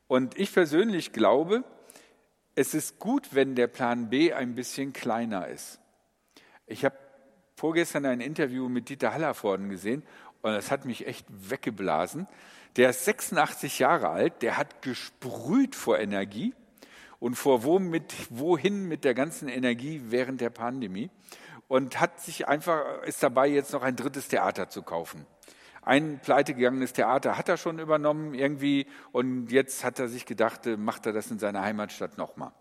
Und 0.08 0.38
ich 0.38 0.52
persönlich 0.52 1.14
glaube, 1.14 1.64
es 2.56 2.74
ist 2.74 3.00
gut, 3.00 3.30
wenn 3.34 3.56
der 3.56 3.68
Plan 3.68 4.10
B 4.10 4.34
ein 4.34 4.56
bisschen 4.56 4.94
kleiner 4.94 5.48
ist. 5.48 5.80
Ich 6.66 6.86
habe 6.86 6.98
vorgestern 7.64 8.06
ein 8.06 8.20
Interview 8.20 8.68
mit 8.68 8.90
Dieter 8.90 9.14
Hallervorden 9.14 9.70
gesehen 9.70 10.04
und 10.42 10.52
das 10.52 10.70
hat 10.70 10.84
mich 10.84 11.08
echt 11.08 11.26
weggeblasen. 11.30 12.28
Der 12.76 12.90
ist 12.90 13.06
86 13.06 13.80
Jahre 13.80 14.10
alt, 14.10 14.42
der 14.42 14.58
hat 14.58 14.82
gesprüht 14.82 15.74
vor 15.74 15.98
Energie 15.98 16.54
und 17.20 17.36
vor 17.36 17.64
womit, 17.64 18.14
wohin 18.30 18.90
mit 18.90 19.06
der 19.06 19.14
ganzen 19.14 19.48
Energie 19.48 20.02
während 20.10 20.42
der 20.42 20.50
Pandemie 20.50 21.10
und 21.70 22.02
hat 22.02 22.20
sich 22.20 22.50
einfach, 22.50 23.02
ist 23.04 23.24
dabei 23.24 23.48
jetzt 23.48 23.72
noch 23.72 23.84
ein 23.84 23.96
drittes 23.96 24.28
Theater 24.28 24.68
zu 24.68 24.82
kaufen. 24.82 25.26
Ein 25.84 26.20
pleitegegangenes 26.22 26.92
Theater 26.92 27.38
hat 27.38 27.48
er 27.48 27.56
schon 27.56 27.80
übernommen 27.80 28.34
irgendwie 28.34 28.88
und 29.14 29.54
jetzt 29.54 29.86
hat 29.86 30.00
er 30.00 30.10
sich 30.10 30.26
gedacht, 30.26 30.68
äh, 30.68 30.76
macht 30.76 31.06
er 31.06 31.14
das 31.14 31.32
in 31.32 31.40
seiner 31.40 31.62
Heimatstadt 31.62 32.18
nochmal. 32.18 32.52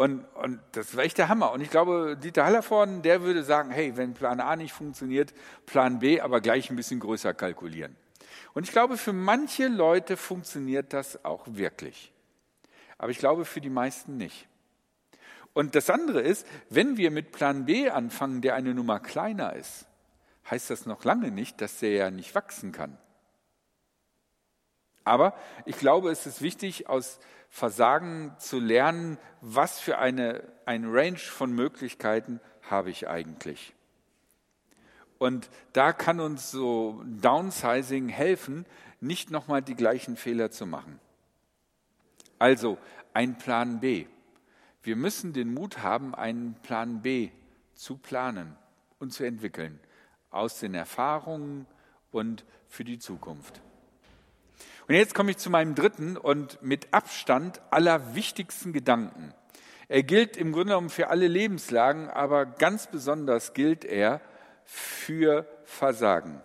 Und, 0.00 0.24
und 0.34 0.60
das 0.72 0.96
war 0.96 1.04
echt 1.04 1.18
der 1.18 1.28
Hammer. 1.28 1.52
Und 1.52 1.60
ich 1.60 1.70
glaube, 1.70 2.16
Dieter 2.16 2.44
Hallervorden, 2.44 3.02
der 3.02 3.22
würde 3.22 3.42
sagen, 3.42 3.70
hey, 3.70 3.96
wenn 3.96 4.14
Plan 4.14 4.40
A 4.40 4.56
nicht 4.56 4.72
funktioniert, 4.72 5.34
Plan 5.66 5.98
B 5.98 6.20
aber 6.20 6.40
gleich 6.40 6.70
ein 6.70 6.76
bisschen 6.76 7.00
größer 7.00 7.34
kalkulieren. 7.34 7.96
Und 8.54 8.62
ich 8.64 8.72
glaube, 8.72 8.96
für 8.96 9.12
manche 9.12 9.68
Leute 9.68 10.16
funktioniert 10.16 10.92
das 10.92 11.24
auch 11.24 11.44
wirklich 11.46 12.12
aber 13.00 13.12
ich 13.12 13.18
glaube 13.18 13.46
für 13.46 13.62
die 13.62 13.70
meisten 13.70 14.18
nicht. 14.18 14.46
Und 15.54 15.74
das 15.74 15.88
andere 15.88 16.20
ist, 16.20 16.46
wenn 16.68 16.98
wir 16.98 17.10
mit 17.10 17.32
Plan 17.32 17.64
B 17.64 17.88
anfangen, 17.88 18.42
der 18.42 18.54
eine 18.54 18.74
Nummer 18.74 19.00
kleiner 19.00 19.54
ist, 19.54 19.86
heißt 20.50 20.68
das 20.68 20.84
noch 20.84 21.02
lange 21.04 21.30
nicht, 21.30 21.62
dass 21.62 21.78
der 21.78 21.92
ja 21.92 22.10
nicht 22.10 22.34
wachsen 22.34 22.72
kann. 22.72 22.98
Aber 25.02 25.34
ich 25.64 25.78
glaube, 25.78 26.10
es 26.10 26.26
ist 26.26 26.42
wichtig, 26.42 26.90
aus 26.90 27.20
Versagen 27.50 28.34
zu 28.38 28.60
lernen, 28.60 29.18
was 29.40 29.80
für 29.80 29.98
eine, 29.98 30.42
ein 30.64 30.84
Range 30.86 31.18
von 31.18 31.52
Möglichkeiten 31.52 32.40
habe 32.62 32.90
ich 32.90 33.08
eigentlich. 33.08 33.74
Und 35.18 35.50
da 35.74 35.92
kann 35.92 36.20
uns 36.20 36.50
so 36.50 37.02
Downsizing 37.04 38.08
helfen, 38.08 38.64
nicht 39.00 39.30
nochmal 39.30 39.60
die 39.60 39.74
gleichen 39.74 40.16
Fehler 40.16 40.50
zu 40.50 40.64
machen. 40.64 40.98
Also 42.38 42.78
ein 43.12 43.36
Plan 43.36 43.80
B. 43.80 44.06
Wir 44.82 44.96
müssen 44.96 45.32
den 45.32 45.52
Mut 45.52 45.82
haben, 45.82 46.14
einen 46.14 46.54
Plan 46.62 47.02
B 47.02 47.30
zu 47.74 47.98
planen 47.98 48.56
und 48.98 49.12
zu 49.12 49.24
entwickeln, 49.24 49.78
aus 50.30 50.60
den 50.60 50.74
Erfahrungen 50.74 51.66
und 52.12 52.44
für 52.68 52.84
die 52.84 52.98
Zukunft. 52.98 53.60
Und 54.90 54.96
jetzt 54.96 55.14
komme 55.14 55.30
ich 55.30 55.38
zu 55.38 55.50
meinem 55.50 55.74
dritten 55.74 56.16
und 56.16 56.60
mit 56.62 56.92
Abstand 56.92 57.60
allerwichtigsten 57.70 58.72
Gedanken. 58.72 59.32
Er 59.88 60.02
gilt 60.02 60.36
im 60.36 60.52
Grunde 60.52 60.70
genommen 60.70 60.90
für 60.90 61.08
alle 61.08 61.28
Lebenslagen, 61.28 62.10
aber 62.10 62.44
ganz 62.44 62.88
besonders 62.88 63.54
gilt 63.54 63.84
er 63.84 64.20
für 64.64 65.46
Versagen 65.64 66.42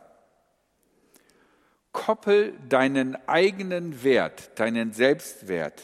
koppel 1.95 2.53
deinen 2.67 3.15
eigenen 3.25 4.03
Wert, 4.03 4.59
deinen 4.59 4.91
Selbstwert 4.91 5.81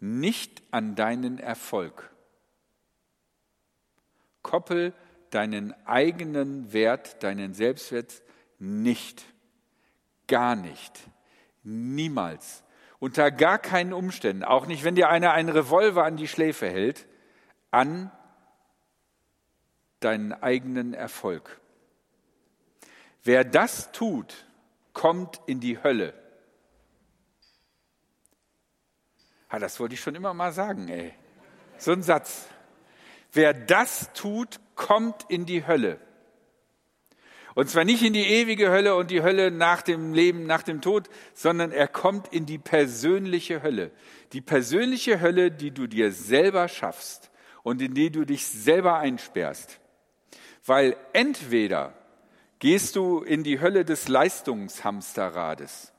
nicht 0.00 0.62
an 0.70 0.94
deinen 0.94 1.38
Erfolg. 1.38 2.10
Koppel 4.40 4.94
deinen 5.28 5.74
eigenen 5.86 6.72
Wert, 6.72 7.22
deinen 7.22 7.52
Selbstwert 7.52 8.22
nicht, 8.58 9.26
gar 10.26 10.56
nicht, 10.56 11.00
niemals, 11.66 12.64
unter 12.98 13.30
gar 13.30 13.58
keinen 13.58 13.92
Umständen, 13.92 14.44
auch 14.44 14.66
nicht, 14.66 14.84
wenn 14.84 14.94
dir 14.94 15.08
einer 15.08 15.32
einen 15.32 15.48
Revolver 15.48 16.04
an 16.04 16.16
die 16.16 16.28
Schläfe 16.28 16.68
hält, 16.68 17.06
an 17.70 18.10
deinen 20.00 20.32
eigenen 20.32 20.94
Erfolg. 20.94 21.60
Wer 23.24 23.44
das 23.44 23.92
tut, 23.92 24.46
kommt 24.92 25.40
in 25.46 25.60
die 25.60 25.82
Hölle. 25.82 26.14
Ja, 29.50 29.58
das 29.58 29.80
wollte 29.80 29.94
ich 29.94 30.00
schon 30.00 30.14
immer 30.14 30.32
mal 30.32 30.52
sagen, 30.52 30.88
ey. 30.88 31.12
So 31.78 31.92
ein 31.92 32.02
Satz. 32.02 32.48
Wer 33.32 33.52
das 33.52 34.12
tut, 34.12 34.60
kommt 34.74 35.24
in 35.28 35.44
die 35.44 35.66
Hölle. 35.66 36.00
Und 37.56 37.70
zwar 37.70 37.84
nicht 37.86 38.02
in 38.02 38.12
die 38.12 38.26
ewige 38.26 38.68
Hölle 38.68 38.96
und 38.96 39.10
die 39.10 39.22
Hölle 39.22 39.50
nach 39.50 39.80
dem 39.80 40.12
Leben, 40.12 40.44
nach 40.44 40.62
dem 40.62 40.82
Tod, 40.82 41.08
sondern 41.32 41.72
er 41.72 41.88
kommt 41.88 42.28
in 42.28 42.44
die 42.44 42.58
persönliche 42.58 43.62
Hölle. 43.62 43.92
Die 44.34 44.42
persönliche 44.42 45.22
Hölle, 45.22 45.50
die 45.50 45.70
du 45.70 45.86
dir 45.86 46.12
selber 46.12 46.68
schaffst 46.68 47.30
und 47.62 47.80
in 47.80 47.94
die 47.94 48.10
du 48.10 48.26
dich 48.26 48.46
selber 48.46 48.98
einsperrst. 48.98 49.80
Weil 50.66 50.98
entweder 51.14 51.94
gehst 52.58 52.94
du 52.94 53.22
in 53.22 53.42
die 53.42 53.58
Hölle 53.58 53.86
des 53.86 54.06
Leistungshamsterrades 54.08 55.94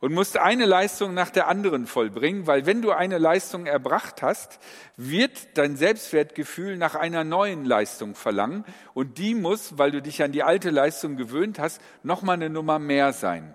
und 0.00 0.12
musst 0.12 0.36
eine 0.36 0.66
Leistung 0.66 1.14
nach 1.14 1.30
der 1.30 1.48
anderen 1.48 1.86
vollbringen, 1.86 2.46
weil 2.46 2.66
wenn 2.66 2.82
du 2.82 2.92
eine 2.92 3.18
Leistung 3.18 3.66
erbracht 3.66 4.22
hast, 4.22 4.58
wird 4.96 5.56
dein 5.56 5.76
Selbstwertgefühl 5.76 6.76
nach 6.76 6.94
einer 6.94 7.24
neuen 7.24 7.64
Leistung 7.64 8.14
verlangen 8.14 8.64
und 8.92 9.18
die 9.18 9.34
muss, 9.34 9.78
weil 9.78 9.90
du 9.90 10.02
dich 10.02 10.22
an 10.22 10.32
die 10.32 10.42
alte 10.42 10.70
Leistung 10.70 11.16
gewöhnt 11.16 11.58
hast, 11.58 11.80
noch 12.02 12.22
mal 12.22 12.34
eine 12.34 12.50
Nummer 12.50 12.78
mehr 12.78 13.12
sein. 13.12 13.54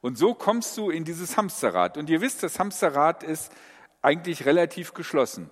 Und 0.00 0.18
so 0.18 0.34
kommst 0.34 0.76
du 0.76 0.90
in 0.90 1.04
dieses 1.04 1.36
Hamsterrad. 1.36 1.96
Und 1.96 2.10
ihr 2.10 2.20
wisst, 2.20 2.42
das 2.42 2.58
Hamsterrad 2.58 3.22
ist 3.22 3.52
eigentlich 4.02 4.44
relativ 4.46 4.94
geschlossen. 4.94 5.48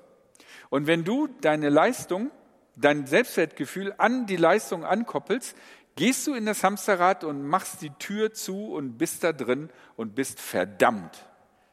Und 0.71 0.89
wenn 0.89 1.05
du 1.05 1.29
deine 1.41 1.69
Leistung 1.69 2.33
dein 2.81 3.07
Selbstwertgefühl 3.07 3.95
an 3.99 4.27
die 4.27 4.37
Leistung 4.37 4.85
ankoppelst, 4.85 5.57
gehst 5.97 6.27
du 6.27 6.35
in 6.35 6.47
das 6.47 6.65
Hamsterrad 6.65 7.25
und 7.25 7.47
machst 7.47 7.83
die 7.83 7.91
Tür 7.91 8.33
zu 8.33 8.73
und 8.73 8.97
bist 8.97 9.25
da 9.25 9.33
drin 9.33 9.71
und 9.97 10.15
bist 10.15 10.41
verdammt, 10.41 11.27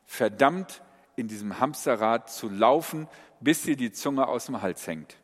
verdammt 0.06 0.82
in 1.16 1.28
diesem 1.28 1.60
Hamsterrad 1.60 2.30
zu 2.30 2.50
laufen, 2.50 3.08
bis 3.40 3.64
dir 3.64 3.76
die 3.76 3.92
Zunge 3.92 4.28
aus 4.28 4.46
dem 4.46 4.62
Hals 4.62 4.86
hängt. 4.88 5.18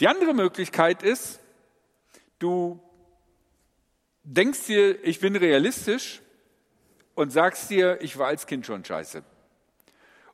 Die 0.00 0.08
andere 0.08 0.34
Möglichkeit 0.34 1.02
ist, 1.02 1.40
du 2.38 2.80
denkst 4.24 4.66
dir, 4.66 5.02
ich 5.04 5.20
bin 5.20 5.36
realistisch 5.36 6.20
und 7.14 7.30
sagst 7.30 7.70
dir, 7.70 7.98
ich 8.02 8.18
war 8.18 8.26
als 8.26 8.46
Kind 8.46 8.66
schon 8.66 8.84
scheiße. 8.84 9.22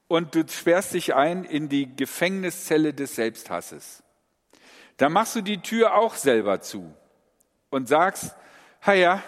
Und 0.09 0.35
du 0.35 0.47
sperrst 0.47 0.95
dich 0.95 1.15
ein 1.15 1.45
in 1.45 1.69
die 1.69 1.95
Gefängniszelle 1.95 2.93
des 2.93 3.15
Selbsthasses. 3.15 4.03
Da 5.03 5.09
machst 5.09 5.35
du 5.35 5.41
die 5.41 5.61
Tür 5.61 5.97
auch 5.97 6.15
selber 6.15 6.61
zu 6.61 6.95
und 7.71 7.89
sagst, 7.89 8.37
ja, 8.87 9.21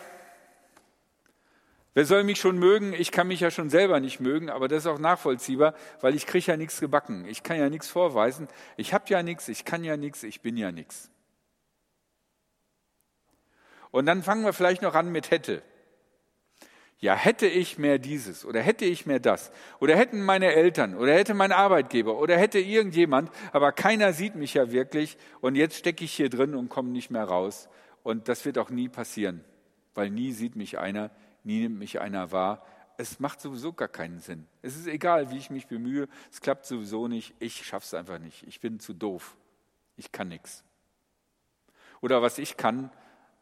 wer 1.94 2.04
soll 2.04 2.22
mich 2.22 2.38
schon 2.38 2.58
mögen? 2.58 2.92
Ich 2.92 3.10
kann 3.10 3.26
mich 3.26 3.40
ja 3.40 3.50
schon 3.50 3.70
selber 3.70 3.98
nicht 3.98 4.20
mögen, 4.20 4.50
aber 4.50 4.68
das 4.68 4.84
ist 4.84 4.86
auch 4.86 5.00
nachvollziehbar, 5.00 5.74
weil 6.00 6.14
ich 6.14 6.26
kriege 6.26 6.46
ja 6.46 6.56
nichts 6.56 6.78
gebacken. 6.78 7.24
Ich 7.26 7.42
kann 7.42 7.58
ja 7.58 7.68
nichts 7.70 7.88
vorweisen. 7.88 8.46
Ich 8.76 8.94
habe 8.94 9.06
ja 9.08 9.24
nichts, 9.24 9.48
ich 9.48 9.64
kann 9.64 9.82
ja 9.82 9.96
nichts, 9.96 10.22
ich 10.22 10.42
bin 10.42 10.56
ja 10.56 10.70
nichts. 10.70 11.10
Und 13.90 14.06
dann 14.06 14.22
fangen 14.22 14.44
wir 14.44 14.52
vielleicht 14.52 14.82
noch 14.82 14.94
an 14.94 15.10
mit 15.10 15.32
hätte. 15.32 15.60
Ja, 17.00 17.14
hätte 17.14 17.46
ich 17.46 17.76
mehr 17.76 17.98
dieses 17.98 18.44
oder 18.44 18.62
hätte 18.62 18.84
ich 18.84 19.04
mehr 19.04 19.20
das 19.20 19.52
oder 19.78 19.96
hätten 19.96 20.22
meine 20.24 20.52
Eltern 20.52 20.96
oder 20.96 21.12
hätte 21.12 21.34
mein 21.34 21.52
Arbeitgeber 21.52 22.18
oder 22.18 22.38
hätte 22.38 22.58
irgendjemand, 22.58 23.30
aber 23.52 23.72
keiner 23.72 24.12
sieht 24.12 24.36
mich 24.36 24.54
ja 24.54 24.72
wirklich 24.72 25.18
und 25.40 25.54
jetzt 25.54 25.76
stecke 25.76 26.04
ich 26.04 26.14
hier 26.14 26.30
drin 26.30 26.54
und 26.54 26.68
komme 26.68 26.90
nicht 26.90 27.10
mehr 27.10 27.24
raus. 27.24 27.68
Und 28.02 28.28
das 28.28 28.44
wird 28.44 28.58
auch 28.58 28.70
nie 28.70 28.88
passieren, 28.88 29.44
weil 29.94 30.10
nie 30.10 30.32
sieht 30.32 30.56
mich 30.56 30.78
einer, 30.78 31.10
nie 31.42 31.60
nimmt 31.60 31.78
mich 31.78 32.00
einer 32.00 32.32
wahr. 32.32 32.64
Es 32.96 33.18
macht 33.18 33.40
sowieso 33.40 33.72
gar 33.72 33.88
keinen 33.88 34.20
Sinn. 34.20 34.46
Es 34.62 34.76
ist 34.76 34.86
egal, 34.86 35.30
wie 35.30 35.38
ich 35.38 35.50
mich 35.50 35.66
bemühe, 35.66 36.08
es 36.30 36.40
klappt 36.40 36.64
sowieso 36.64 37.08
nicht. 37.08 37.34
Ich 37.40 37.66
schaffe 37.66 37.86
es 37.86 37.94
einfach 37.94 38.18
nicht. 38.18 38.46
Ich 38.46 38.60
bin 38.60 38.78
zu 38.78 38.92
doof. 38.94 39.36
Ich 39.96 40.12
kann 40.12 40.28
nichts. 40.28 40.62
Oder 42.00 42.22
was 42.22 42.38
ich 42.38 42.56
kann, 42.56 42.90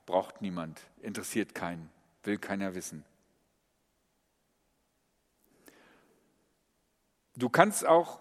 braucht 0.07 0.41
niemand, 0.41 0.81
interessiert 1.01 1.55
keinen, 1.55 1.91
will 2.23 2.39
keiner 2.39 2.75
wissen. 2.75 3.05
Du 7.37 7.49
kannst 7.49 7.87
auch 7.87 8.21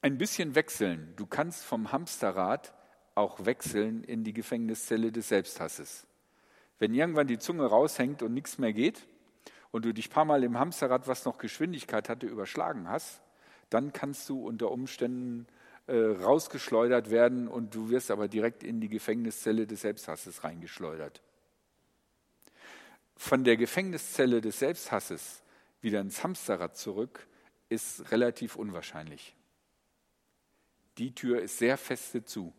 ein 0.00 0.18
bisschen 0.18 0.54
wechseln. 0.54 1.12
Du 1.16 1.26
kannst 1.26 1.64
vom 1.64 1.92
Hamsterrad 1.92 2.74
auch 3.14 3.44
wechseln 3.44 4.02
in 4.04 4.24
die 4.24 4.32
Gefängniszelle 4.32 5.12
des 5.12 5.28
Selbsthasses. 5.28 6.06
Wenn 6.78 6.94
irgendwann 6.94 7.26
die 7.26 7.38
Zunge 7.38 7.66
raushängt 7.66 8.22
und 8.22 8.34
nichts 8.34 8.58
mehr 8.58 8.72
geht 8.72 9.06
und 9.70 9.84
du 9.84 9.92
dich 9.92 10.08
ein 10.08 10.12
paar 10.12 10.24
Mal 10.24 10.42
im 10.42 10.58
Hamsterrad, 10.58 11.06
was 11.06 11.24
noch 11.24 11.38
Geschwindigkeit 11.38 12.08
hatte, 12.08 12.26
überschlagen 12.26 12.88
hast, 12.88 13.20
dann 13.70 13.92
kannst 13.92 14.28
du 14.28 14.44
unter 14.44 14.70
Umständen 14.70 15.46
äh, 15.86 15.96
rausgeschleudert 15.96 17.10
werden 17.10 17.46
und 17.48 17.74
du 17.74 17.90
wirst 17.90 18.10
aber 18.10 18.28
direkt 18.28 18.64
in 18.64 18.80
die 18.80 18.88
Gefängniszelle 18.88 19.66
des 19.66 19.82
Selbsthasses 19.82 20.42
reingeschleudert. 20.44 21.22
Von 23.16 23.44
der 23.44 23.56
Gefängniszelle 23.56 24.40
des 24.40 24.58
Selbsthasses 24.58 25.41
wieder 25.82 26.00
ins 26.00 26.24
Hamsterrad 26.24 26.76
zurück 26.76 27.26
ist 27.68 28.10
relativ 28.10 28.56
unwahrscheinlich. 28.56 29.36
Die 30.98 31.14
Tür 31.14 31.40
ist 31.42 31.58
sehr 31.58 31.76
feste 31.76 32.24
zu. 32.24 32.52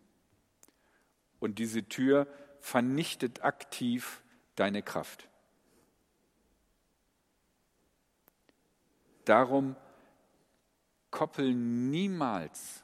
Und 1.39 1.59
diese 1.59 1.83
Tür 1.83 2.27
vernichtet 2.59 3.43
aktiv 3.43 4.21
deine 4.55 4.81
Kraft. 4.81 5.27
Darum 9.25 9.75
koppel 11.11 11.53
niemals 11.53 12.83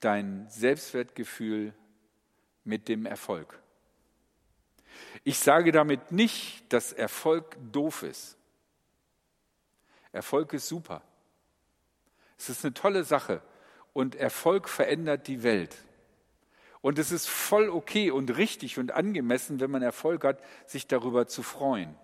dein 0.00 0.48
Selbstwertgefühl 0.48 1.74
mit 2.64 2.88
dem 2.88 3.06
Erfolg. 3.06 3.60
Ich 5.24 5.38
sage 5.38 5.72
damit 5.72 6.12
nicht, 6.12 6.72
dass 6.72 6.92
Erfolg 6.92 7.56
doof 7.72 8.02
ist. 8.02 8.36
Erfolg 10.12 10.52
ist 10.52 10.68
super. 10.68 11.02
Es 12.38 12.48
ist 12.48 12.64
eine 12.64 12.74
tolle 12.74 13.04
Sache 13.04 13.42
und 13.92 14.14
Erfolg 14.14 14.68
verändert 14.68 15.26
die 15.26 15.42
Welt. 15.42 15.76
Und 16.80 16.98
es 16.98 17.12
ist 17.12 17.28
voll 17.28 17.68
okay 17.68 18.10
und 18.10 18.36
richtig 18.36 18.78
und 18.78 18.92
angemessen, 18.92 19.60
wenn 19.60 19.70
man 19.70 19.82
Erfolg 19.82 20.24
hat, 20.24 20.40
sich 20.66 20.88
darüber 20.88 21.26
zu 21.26 21.42
freuen. 21.42 21.94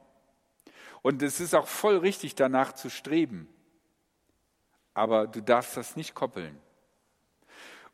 Und 1.03 1.23
es 1.23 1.41
ist 1.41 1.55
auch 1.55 1.67
voll 1.67 1.99
richtig, 1.99 2.35
danach 2.37 2.73
zu 2.73 2.89
streben. 2.89 3.49
Aber 4.95 5.27
du 5.27 5.43
darfst 5.43 5.77
das 5.77 5.97
nicht 5.97 6.15
koppeln. 6.15 6.59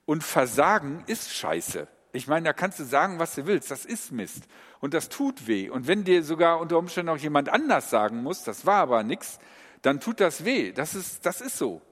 Und 0.07 0.23
Versagen 0.23 1.03
ist 1.07 1.33
scheiße. 1.33 1.89
Ich 2.13 2.29
meine, 2.29 2.45
da 2.45 2.53
kannst 2.53 2.79
du 2.79 2.85
sagen, 2.85 3.19
was 3.19 3.35
du 3.35 3.47
willst. 3.47 3.71
Das 3.71 3.85
ist 3.85 4.13
Mist. 4.13 4.45
Und 4.81 4.95
das 4.95 5.09
tut 5.09 5.47
weh. 5.47 5.71
Und 5.71 5.87
wenn 5.87 6.05
dir 6.05 6.23
sogar 6.23 6.61
unter 6.61 6.79
Umständen 6.79 7.11
auch 7.11 7.19
jemand 7.19 7.49
anders 7.49 7.91
sagen 7.91 8.23
muss, 8.23 8.45
das 8.45 8.67
war 8.67 8.81
aber 8.83 9.03
nichts, 9.03 9.39
dann 9.85 10.01
tut 10.01 10.19
das 10.19 10.47
weh. 10.47 10.73
Das 10.73 10.95
ist, 10.95 11.27
das 11.27 11.43
ist 11.43 11.59
so. 11.59 11.83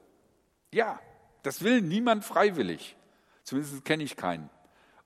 Ja, 0.73 0.99
das 1.43 1.63
will 1.63 1.83
niemand 1.83 2.25
freiwillig. 2.25 2.97
Zumindest 3.45 3.85
kenne 3.85 4.03
ich 4.03 4.17
keinen. 4.17 4.49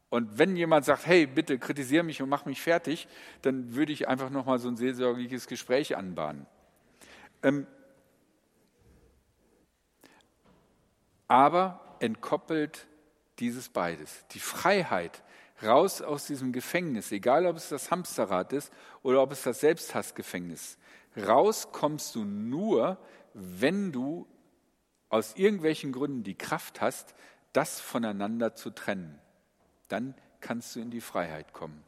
Und 0.08 0.38
wenn 0.38 0.54
jemand 0.54 0.84
sagt, 0.84 1.04
hey, 1.04 1.26
bitte 1.26 1.58
kritisiere 1.58 2.04
mich 2.04 2.22
und 2.22 2.28
mach 2.28 2.44
mich 2.44 2.62
fertig, 2.62 3.08
dann 3.42 3.74
würde 3.74 3.92
ich 3.92 4.06
einfach 4.06 4.30
nochmal 4.30 4.60
so 4.60 4.68
ein 4.68 4.76
seelsorgliches 4.76 5.48
Gespräch 5.48 5.96
anbahnen. 5.96 6.46
Ähm, 7.42 7.66
aber 11.26 11.96
entkoppelt 11.98 12.86
dieses 13.40 13.68
beides. 13.68 14.26
Die 14.30 14.38
Freiheit, 14.38 15.24
raus 15.60 16.02
aus 16.02 16.28
diesem 16.28 16.52
Gefängnis, 16.52 17.10
egal 17.10 17.46
ob 17.46 17.56
es 17.56 17.68
das 17.68 17.90
Hamsterrad 17.90 18.52
ist 18.52 18.72
oder 19.02 19.22
ob 19.22 19.32
es 19.32 19.42
das 19.42 19.58
Selbsthassgefängnis. 19.58 20.78
Raus 21.16 21.68
kommst 21.72 22.14
du 22.14 22.24
nur, 22.24 22.98
wenn 23.34 23.92
du 23.92 24.26
aus 25.08 25.36
irgendwelchen 25.36 25.92
Gründen 25.92 26.22
die 26.22 26.36
Kraft 26.36 26.80
hast, 26.80 27.14
das 27.52 27.80
voneinander 27.80 28.54
zu 28.54 28.70
trennen. 28.70 29.18
Dann 29.88 30.14
kannst 30.40 30.76
du 30.76 30.80
in 30.80 30.90
die 30.90 31.00
Freiheit 31.00 31.52
kommen. 31.52 31.82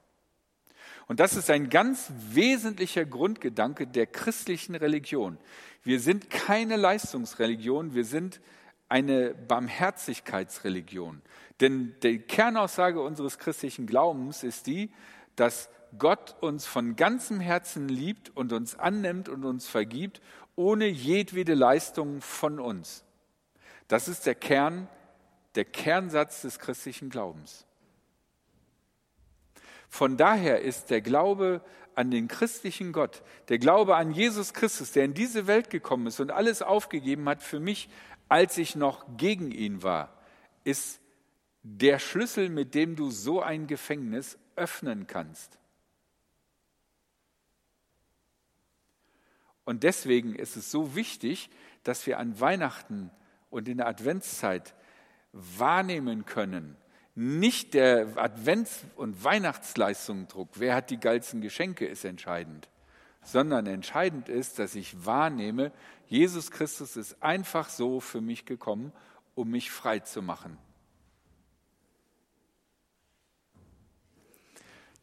Und 1.07 1.21
das 1.21 1.37
ist 1.37 1.51
ein 1.51 1.71
ganz 1.71 2.13
wesentlicher 2.31 3.05
Grundgedanke 3.05 3.87
der 3.87 4.07
christlichen 4.07 4.75
Religion. 4.75 5.39
Wir 5.83 6.01
sind 6.01 6.31
keine 6.31 6.77
Leistungsreligion, 6.77 7.95
wir 7.95 8.05
sind 8.05 8.41
eine 8.89 9.35
Barmherzigkeitsreligion. 9.35 11.23
Denn 11.61 11.95
die 12.03 12.21
Kernaussage 12.21 13.01
unseres 13.01 13.39
christlichen 13.39 13.87
Glaubens 13.87 14.43
ist 14.43 14.67
die, 14.67 14.91
dass 15.37 15.71
Gott 15.97 16.37
uns 16.41 16.67
von 16.67 16.97
ganzem 16.97 17.41
Herzen 17.41 17.89
liebt 17.89 18.37
und 18.37 18.53
uns 18.53 18.79
annimmt 18.79 19.29
und 19.29 19.45
uns 19.45 19.69
vergibt, 19.69 20.21
ohne 20.57 20.87
jedwede 20.87 21.55
Leistung 21.55 22.21
von 22.21 22.61
uns. 22.61 23.05
Das 23.87 24.09
ist 24.09 24.27
der 24.27 24.35
Kern, 24.35 24.89
der 25.55 25.65
Kernsatz 25.65 26.43
des 26.43 26.59
christlichen 26.59 27.11
Glaubens. 27.11 27.65
Von 29.89 30.17
daher 30.17 30.61
ist 30.61 30.91
der 30.91 31.01
Glaube 31.01 31.63
an 31.95 32.11
den 32.11 32.29
christlichen 32.29 32.93
Gott, 32.93 33.23
der 33.49 33.59
Glaube 33.59 33.97
an 33.97 34.13
Jesus 34.13 34.53
Christus, 34.53 34.93
der 34.93 35.05
in 35.05 35.15
diese 35.15 35.47
Welt 35.47 35.71
gekommen 35.71 36.07
ist 36.07 36.21
und 36.21 36.31
alles 36.31 36.63
aufgegeben 36.63 37.29
hat 37.29 37.43
für 37.43 37.61
mich 37.61 37.89
als 38.29 38.59
ich 38.59 38.77
noch 38.77 39.05
gegen 39.17 39.51
ihn 39.51 39.83
war, 39.83 40.13
ist 40.65 41.01
der 41.63 41.99
Schlüssel, 41.99 42.49
mit 42.49 42.75
dem 42.75 42.95
du 42.97 43.11
so 43.11 43.41
ein 43.41 43.67
Gefängnis 43.67 44.39
öffnen 44.57 45.07
kannst. 45.07 45.58
Und 49.69 49.83
deswegen 49.83 50.35
ist 50.35 50.57
es 50.57 50.71
so 50.71 50.95
wichtig, 50.95 51.51
dass 51.83 52.07
wir 52.07 52.19
an 52.19 52.41
Weihnachten 52.41 53.11
und 53.51 53.69
in 53.69 53.77
der 53.77 53.87
Adventszeit 53.87 54.75
wahrnehmen 55.33 56.25
können, 56.25 56.79
nicht 57.15 57.75
der 57.75 58.17
Advents- 58.17 58.87
und 58.97 59.23
Weihnachtsleistungsdruck, 59.23 60.49
wer 60.55 60.75
hat 60.75 60.89
die 60.89 60.99
geilsten 60.99 61.43
Geschenke, 61.43 61.85
ist 61.85 62.07
entscheidend, 62.07 62.71
sondern 63.21 63.67
entscheidend 63.67 64.31
ist, 64.31 64.59
dass 64.59 64.75
ich 64.75 65.05
wahrnehme, 65.05 65.71
Jesus 66.07 66.51
Christus 66.51 66.97
ist 66.97 67.23
einfach 67.23 67.69
so 67.69 68.01
für 68.01 68.23
mich 68.23 68.47
gekommen, 68.47 68.91
um 69.35 69.51
mich 69.51 69.71
frei 69.71 69.99
zu 69.99 70.23
machen. 70.23 70.57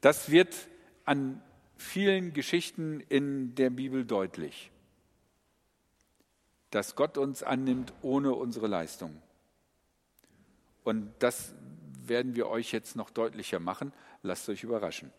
Das 0.01 0.31
wird 0.31 0.55
an 1.03 1.39
vielen 1.77 2.33
Geschichten 2.33 2.99
in 3.01 3.55
der 3.55 3.69
Bibel 3.69 4.05
deutlich, 4.05 4.71
dass 6.71 6.95
Gott 6.95 7.17
uns 7.17 7.43
annimmt 7.43 7.93
ohne 8.01 8.33
unsere 8.33 8.67
Leistung. 8.67 9.21
Und 10.83 11.11
das 11.19 11.53
werden 12.05 12.35
wir 12.35 12.47
euch 12.47 12.71
jetzt 12.71 12.95
noch 12.95 13.09
deutlicher 13.09 13.59
machen. 13.59 13.91
Lasst 14.21 14.47
euch 14.49 14.63
überraschen. 14.63 15.11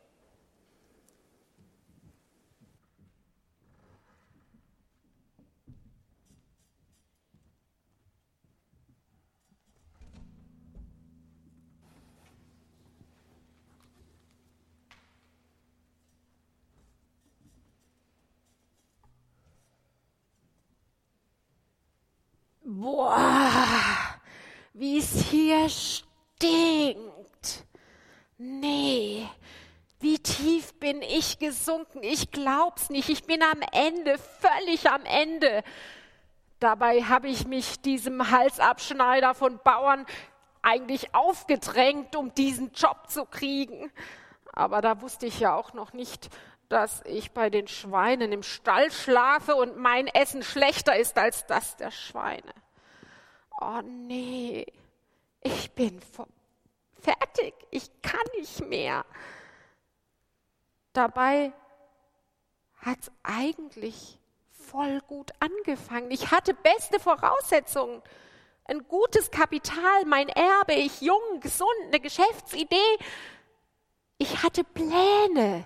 Boah, 22.79 23.17
wie 24.75 24.99
es 24.99 25.31
hier 25.31 25.67
stinkt. 25.71 27.65
Nee, 28.37 29.27
wie 29.99 30.19
tief 30.19 30.75
bin 30.75 31.01
ich 31.01 31.39
gesunken? 31.39 32.03
Ich 32.03 32.31
glaub's 32.31 32.91
nicht. 32.91 33.09
Ich 33.09 33.25
bin 33.25 33.43
am 33.43 33.63
Ende, 33.73 34.19
völlig 34.19 34.91
am 34.91 35.07
Ende. 35.07 35.65
Dabei 36.61 37.03
habe 37.05 37.29
ich 37.29 37.47
mich 37.47 37.81
diesem 37.81 38.31
Halsabschneider 38.31 39.33
von 39.33 39.59
Bauern 39.65 40.05
eigentlich 40.61 41.15
aufgedrängt, 41.15 42.15
um 42.15 42.35
diesen 42.35 42.73
Job 42.73 43.09
zu 43.09 43.25
kriegen. 43.25 43.91
Aber 44.53 44.83
da 44.83 45.01
wusste 45.01 45.25
ich 45.25 45.41
ja 45.41 45.55
auch 45.55 45.73
noch 45.73 45.95
nicht, 45.95 46.29
dass 46.69 47.01
ich 47.07 47.33
bei 47.33 47.49
den 47.49 47.69
Schweinen 47.69 48.33
im 48.33 48.43
Stall 48.43 48.93
schlafe 48.93 49.57
und 49.57 49.79
mein 49.79 50.09
Essen 50.09 50.43
schlechter 50.43 50.95
ist 50.95 51.17
als 51.17 51.47
das 51.47 51.77
der 51.77 51.91
Schweine. 51.91 52.53
Oh 53.61 53.81
nee, 53.83 54.67
ich 55.43 55.71
bin 55.73 56.01
fertig, 57.01 57.55
ich 57.71 57.91
kann 58.03 58.21
nicht 58.39 58.61
mehr. 58.67 59.05
Dabei 60.93 61.53
hat 62.77 62.99
es 63.01 63.11
eigentlich 63.23 64.19
voll 64.51 65.01
gut 65.07 65.33
angefangen. 65.41 66.11
Ich 66.11 66.31
hatte 66.31 66.55
beste 66.55 67.01
Voraussetzungen, 67.01 68.03
ein 68.65 68.87
gutes 68.89 69.31
Kapital, 69.31 70.05
mein 70.07 70.29
Erbe, 70.29 70.75
ich 70.75 71.01
jung, 71.01 71.41
gesund, 71.41 71.71
eine 71.87 72.01
Geschäftsidee. 72.01 72.99
Ich 74.19 74.43
hatte 74.43 74.65
Pläne 74.65 75.65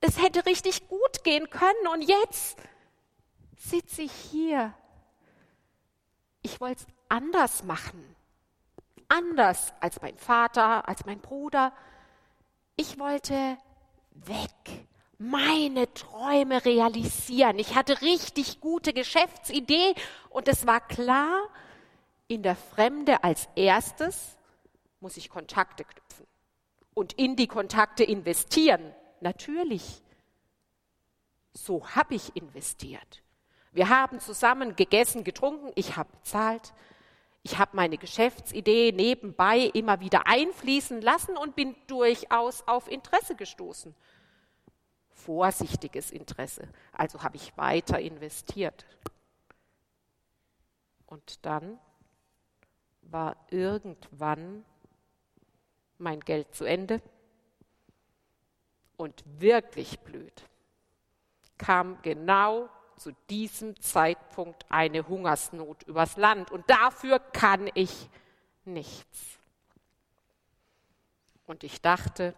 es 0.00 0.20
hätte 0.22 0.46
richtig 0.46 0.88
gut 0.88 1.24
gehen 1.24 1.50
können 1.50 1.86
und 1.92 2.02
jetzt 2.02 2.58
sitze 3.56 4.02
ich 4.02 4.12
hier. 4.12 4.74
Ich 6.46 6.60
wollte 6.60 6.84
es 6.84 6.94
anders 7.08 7.64
machen. 7.64 8.14
Anders 9.08 9.74
als 9.80 10.00
mein 10.00 10.16
Vater, 10.16 10.88
als 10.88 11.04
mein 11.04 11.18
Bruder. 11.18 11.72
Ich 12.76 13.00
wollte 13.00 13.58
weg, 14.12 14.86
meine 15.18 15.92
Träume 15.92 16.64
realisieren. 16.64 17.58
Ich 17.58 17.74
hatte 17.74 18.00
richtig 18.00 18.60
gute 18.60 18.92
Geschäftsidee 18.92 19.96
und 20.30 20.46
es 20.46 20.68
war 20.68 20.80
klar, 20.80 21.48
in 22.28 22.44
der 22.44 22.54
Fremde 22.54 23.24
als 23.24 23.48
erstes 23.56 24.36
muss 25.00 25.16
ich 25.16 25.28
Kontakte 25.28 25.84
knüpfen 25.84 26.28
und 26.94 27.14
in 27.14 27.34
die 27.34 27.48
Kontakte 27.48 28.04
investieren. 28.04 28.94
Natürlich. 29.20 30.00
So 31.54 31.88
habe 31.88 32.14
ich 32.14 32.36
investiert. 32.36 33.24
Wir 33.76 33.90
haben 33.90 34.20
zusammen 34.20 34.74
gegessen, 34.74 35.22
getrunken, 35.22 35.70
ich 35.74 35.98
habe 35.98 36.08
bezahlt. 36.10 36.72
Ich 37.42 37.58
habe 37.58 37.76
meine 37.76 37.98
Geschäftsidee 37.98 38.90
nebenbei 38.90 39.70
immer 39.74 40.00
wieder 40.00 40.26
einfließen 40.26 41.02
lassen 41.02 41.36
und 41.36 41.56
bin 41.56 41.76
durchaus 41.86 42.66
auf 42.66 42.90
Interesse 42.90 43.34
gestoßen. 43.34 43.94
Vorsichtiges 45.10 46.10
Interesse. 46.10 46.70
Also 46.90 47.22
habe 47.22 47.36
ich 47.36 47.54
weiter 47.58 48.00
investiert. 48.00 48.86
Und 51.04 51.44
dann 51.44 51.78
war 53.02 53.36
irgendwann 53.50 54.64
mein 55.98 56.20
Geld 56.20 56.54
zu 56.54 56.64
Ende 56.64 57.02
und 58.96 59.22
wirklich 59.38 59.98
blöd, 60.00 60.32
kam 61.58 62.00
genau 62.00 62.70
zu 62.96 63.12
diesem 63.30 63.80
Zeitpunkt 63.80 64.64
eine 64.68 65.06
Hungersnot 65.08 65.82
übers 65.84 66.16
Land 66.16 66.50
und 66.50 66.68
dafür 66.68 67.18
kann 67.18 67.70
ich 67.74 68.08
nichts. 68.64 69.38
Und 71.46 71.62
ich 71.62 71.80
dachte, 71.80 72.34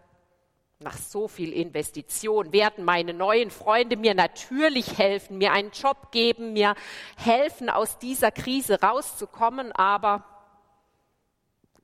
nach 0.79 0.97
so 0.97 1.27
viel 1.27 1.51
Investition 1.51 2.53
werden 2.53 2.85
meine 2.85 3.13
neuen 3.13 3.51
Freunde 3.51 3.97
mir 3.97 4.13
natürlich 4.13 4.97
helfen, 4.97 5.37
mir 5.37 5.51
einen 5.51 5.71
Job 5.71 6.11
geben, 6.11 6.53
mir 6.53 6.75
helfen, 7.17 7.69
aus 7.69 7.97
dieser 7.97 8.31
Krise 8.31 8.81
rauszukommen, 8.81 9.71
aber 9.73 10.23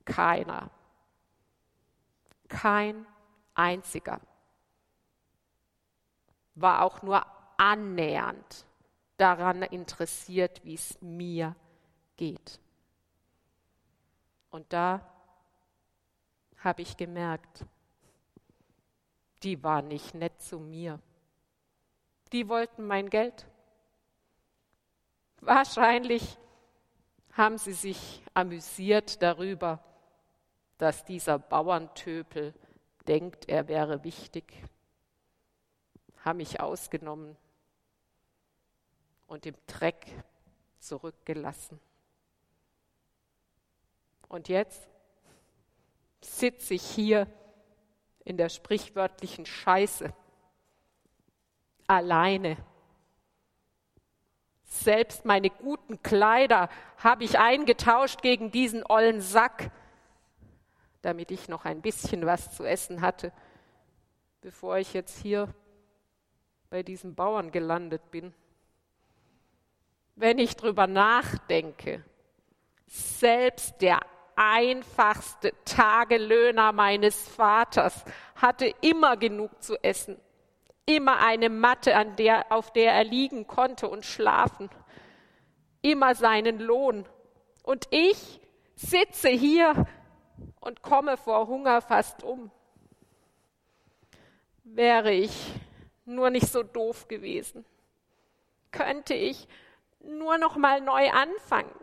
keiner, 0.05 0.69
kein 2.47 3.05
einziger 3.53 4.21
war 6.55 6.83
auch 6.83 7.01
nur 7.01 7.25
annähernd 7.57 8.65
daran 9.17 9.61
interessiert, 9.61 10.63
wie 10.63 10.75
es 10.75 10.99
mir 11.01 11.55
geht. 12.17 12.59
Und 14.49 14.71
da 14.71 15.01
habe 16.57 16.81
ich 16.81 16.97
gemerkt, 16.97 17.65
die 19.43 19.63
war 19.63 19.81
nicht 19.81 20.15
nett 20.15 20.41
zu 20.41 20.59
mir. 20.59 20.99
Die 22.31 22.49
wollten 22.49 22.87
mein 22.87 23.09
Geld. 23.09 23.45
Wahrscheinlich 25.41 26.37
haben 27.33 27.57
sie 27.57 27.73
sich 27.73 28.23
amüsiert 28.33 29.21
darüber, 29.21 29.83
dass 30.77 31.05
dieser 31.05 31.37
Bauerntöpel 31.37 32.53
denkt, 33.07 33.47
er 33.47 33.67
wäre 33.67 34.03
wichtig 34.03 34.51
haben 36.25 36.37
mich 36.37 36.59
ausgenommen 36.59 37.37
und 39.27 39.45
im 39.45 39.55
Dreck 39.67 40.05
zurückgelassen. 40.79 41.79
Und 44.27 44.49
jetzt 44.49 44.87
sitze 46.21 46.73
ich 46.73 46.83
hier 46.83 47.27
in 48.23 48.37
der 48.37 48.49
sprichwörtlichen 48.49 49.45
Scheiße, 49.45 50.13
alleine. 51.87 52.57
Selbst 54.63 55.25
meine 55.25 55.49
guten 55.49 56.01
Kleider 56.01 56.69
habe 56.97 57.23
ich 57.23 57.37
eingetauscht 57.37 58.21
gegen 58.21 58.51
diesen 58.51 58.83
ollen 58.83 59.21
Sack, 59.21 59.71
damit 61.01 61.29
ich 61.29 61.47
noch 61.47 61.65
ein 61.65 61.81
bisschen 61.81 62.25
was 62.25 62.55
zu 62.55 62.63
essen 62.63 63.01
hatte, 63.01 63.31
bevor 64.41 64.77
ich 64.77 64.93
jetzt 64.93 65.19
hier 65.19 65.53
bei 66.69 66.81
diesen 66.81 67.13
Bauern 67.13 67.51
gelandet 67.51 68.09
bin. 68.09 68.33
Wenn 70.15 70.39
ich 70.39 70.55
drüber 70.55 70.87
nachdenke, 70.87 72.03
selbst 72.87 73.81
der 73.81 73.99
einfachste 74.35 75.53
Tagelöhner 75.65 76.71
meines 76.71 77.27
Vaters 77.27 78.05
hatte 78.35 78.73
immer 78.81 79.17
genug 79.17 79.61
zu 79.61 79.81
essen, 79.83 80.17
immer 80.85 81.19
eine 81.19 81.49
Matte, 81.49 81.95
an 81.95 82.15
der, 82.15 82.51
auf 82.51 82.71
der 82.71 82.93
er 82.93 83.03
liegen 83.03 83.45
konnte 83.47 83.89
und 83.89 84.05
schlafen, 84.05 84.69
immer 85.81 86.15
seinen 86.15 86.59
Lohn. 86.59 87.05
Und 87.63 87.87
ich 87.91 88.39
sitze 88.75 89.29
hier 89.29 89.85
und 90.61 90.81
komme 90.81 91.17
vor 91.17 91.47
Hunger 91.47 91.81
fast 91.81 92.23
um. 92.23 92.51
Wäre 94.63 95.11
ich 95.11 95.53
nur 96.05 96.29
nicht 96.29 96.47
so 96.47 96.63
doof 96.63 97.07
gewesen? 97.07 97.65
Könnte 98.71 99.13
ich 99.13 99.47
nur 100.05 100.37
noch 100.37 100.55
mal 100.55 100.81
neu 100.81 101.09
anfangen? 101.11 101.73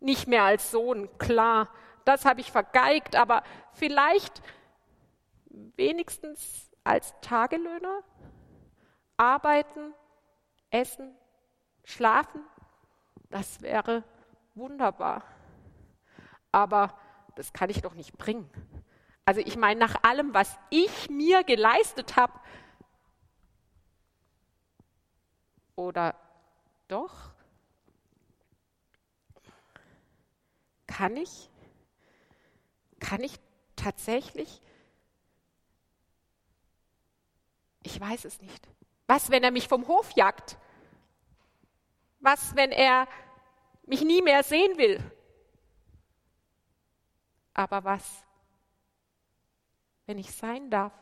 Nicht 0.00 0.28
mehr 0.28 0.44
als 0.44 0.70
Sohn, 0.70 1.08
klar, 1.18 1.68
das 2.04 2.24
habe 2.24 2.40
ich 2.40 2.52
vergeigt, 2.52 3.16
aber 3.16 3.42
vielleicht 3.72 4.42
wenigstens 5.46 6.70
als 6.84 7.14
Tagelöhner? 7.20 8.02
Arbeiten, 9.16 9.92
essen, 10.70 11.16
schlafen? 11.84 12.40
Das 13.30 13.60
wäre 13.60 14.04
wunderbar. 14.54 15.24
Aber 16.52 16.94
das 17.34 17.52
kann 17.52 17.68
ich 17.68 17.82
doch 17.82 17.94
nicht 17.94 18.16
bringen. 18.16 18.48
Also 19.24 19.40
ich 19.40 19.56
meine, 19.56 19.80
nach 19.80 20.02
allem, 20.04 20.32
was 20.32 20.58
ich 20.70 21.10
mir 21.10 21.44
geleistet 21.44 22.16
habe, 22.16 22.32
Oder 25.78 26.16
doch? 26.88 27.30
Kann 30.86 31.16
ich? 31.16 31.48
kann 32.98 33.22
ich 33.22 33.38
tatsächlich, 33.76 34.60
ich 37.82 38.00
weiß 38.00 38.24
es 38.24 38.40
nicht. 38.40 38.68
Was, 39.06 39.30
wenn 39.30 39.42
er 39.42 39.50
mich 39.50 39.68
vom 39.68 39.88
Hof 39.88 40.10
jagt? 40.12 40.58
Was, 42.20 42.54
wenn 42.56 42.72
er 42.72 43.08
mich 43.86 44.02
nie 44.02 44.20
mehr 44.20 44.42
sehen 44.42 44.76
will? 44.76 45.00
Aber 47.54 47.84
was, 47.84 48.24
wenn 50.06 50.18
ich 50.18 50.30
sein 50.32 50.70
darf? 50.70 50.92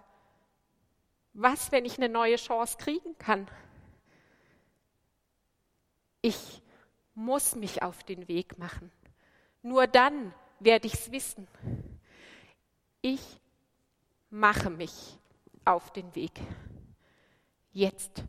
Was, 1.33 1.73
wenn 1.73 1.85
ich 1.85 1.97
eine 1.97 2.09
neue 2.09 2.37
Chance 2.37 2.77
kriegen 2.79 3.19
kann? 3.19 3.51
Ich 6.27 6.61
muss 7.15 7.55
mich 7.55 7.85
auf 7.85 8.03
den 8.03 8.27
Weg 8.27 8.59
machen. 8.59 8.91
Nur 9.63 9.87
dann 9.87 10.35
werde 10.59 10.89
ich 10.89 10.95
es 10.95 11.13
wissen. 11.13 11.47
Ich 13.01 13.21
mache 14.29 14.69
mich 14.69 15.21
auf 15.65 15.93
den 15.93 16.13
Weg. 16.17 16.33
Jetzt. 17.71 18.25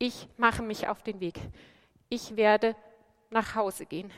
Ich 0.00 0.26
mache 0.36 0.64
mich 0.64 0.88
auf 0.88 1.04
den 1.04 1.20
Weg. 1.20 1.38
Ich 2.08 2.34
werde 2.34 2.74
nach 3.30 3.54
Hause 3.54 3.86
gehen. 3.86 4.10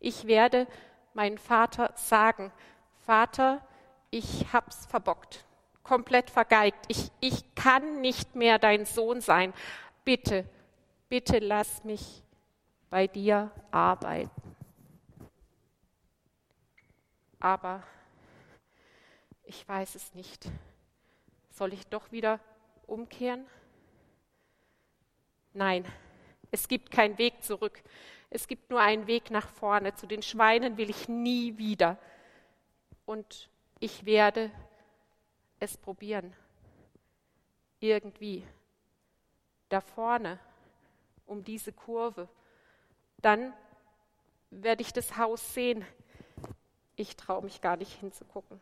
Ich 0.00 0.26
werde 0.26 0.66
meinen 1.12 1.36
Vater 1.36 1.92
sagen, 1.96 2.50
Vater, 3.04 3.60
ich 4.10 4.50
hab's 4.54 4.86
verbockt 4.86 5.44
komplett 5.82 6.30
vergeigt. 6.30 6.78
Ich, 6.88 7.10
ich 7.20 7.54
kann 7.54 8.00
nicht 8.00 8.34
mehr 8.34 8.58
dein 8.58 8.86
Sohn 8.86 9.20
sein. 9.20 9.52
Bitte, 10.02 10.48
bitte 11.10 11.40
lass 11.40 11.84
mich 11.84 12.22
bei 12.90 13.06
dir 13.06 13.50
arbeiten. 13.70 14.56
Aber 17.40 17.82
ich 19.44 19.66
weiß 19.66 19.94
es 19.94 20.14
nicht. 20.14 20.50
Soll 21.50 21.72
ich 21.72 21.86
doch 21.86 22.12
wieder 22.12 22.40
umkehren? 22.86 23.46
Nein, 25.54 25.84
es 26.50 26.68
gibt 26.68 26.90
keinen 26.90 27.18
Weg 27.18 27.42
zurück. 27.42 27.82
Es 28.30 28.46
gibt 28.46 28.70
nur 28.70 28.80
einen 28.80 29.06
Weg 29.06 29.30
nach 29.30 29.48
vorne. 29.48 29.94
Zu 29.94 30.06
den 30.06 30.22
Schweinen 30.22 30.76
will 30.76 30.90
ich 30.90 31.08
nie 31.08 31.56
wieder. 31.58 31.98
Und 33.06 33.48
ich 33.80 34.04
werde 34.04 34.50
es 35.60 35.76
probieren. 35.76 36.34
Irgendwie. 37.80 38.46
Da 39.68 39.80
vorne, 39.80 40.38
um 41.26 41.42
diese 41.42 41.72
Kurve. 41.72 42.28
Dann 43.18 43.52
werde 44.50 44.82
ich 44.82 44.92
das 44.92 45.16
Haus 45.16 45.54
sehen. 45.54 45.84
Ich 46.96 47.16
traue 47.16 47.42
mich 47.42 47.60
gar 47.60 47.76
nicht 47.76 47.92
hinzugucken. 47.92 48.60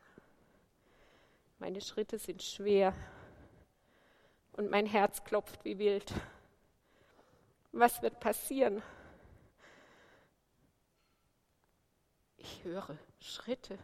Meine 1.59 1.81
Schritte 1.81 2.19
sind 2.19 2.43
schwer 2.43 2.93
und 4.53 4.71
mein 4.71 4.87
Herz 4.87 5.25
klopft 5.25 5.65
wie 5.65 5.79
wild. 5.79 6.13
Was 7.73 8.03
wird 8.03 8.21
passieren? 8.21 8.83
Ich 12.37 12.65
höre 12.65 12.97
Schritte. 13.21 13.79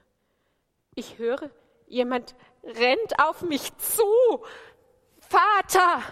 Ich 0.94 1.18
höre 1.18 1.50
Jemand 1.92 2.34
rennt 2.64 3.20
auf 3.22 3.42
mich 3.42 3.76
zu. 3.76 4.06
Vater, 5.18 6.02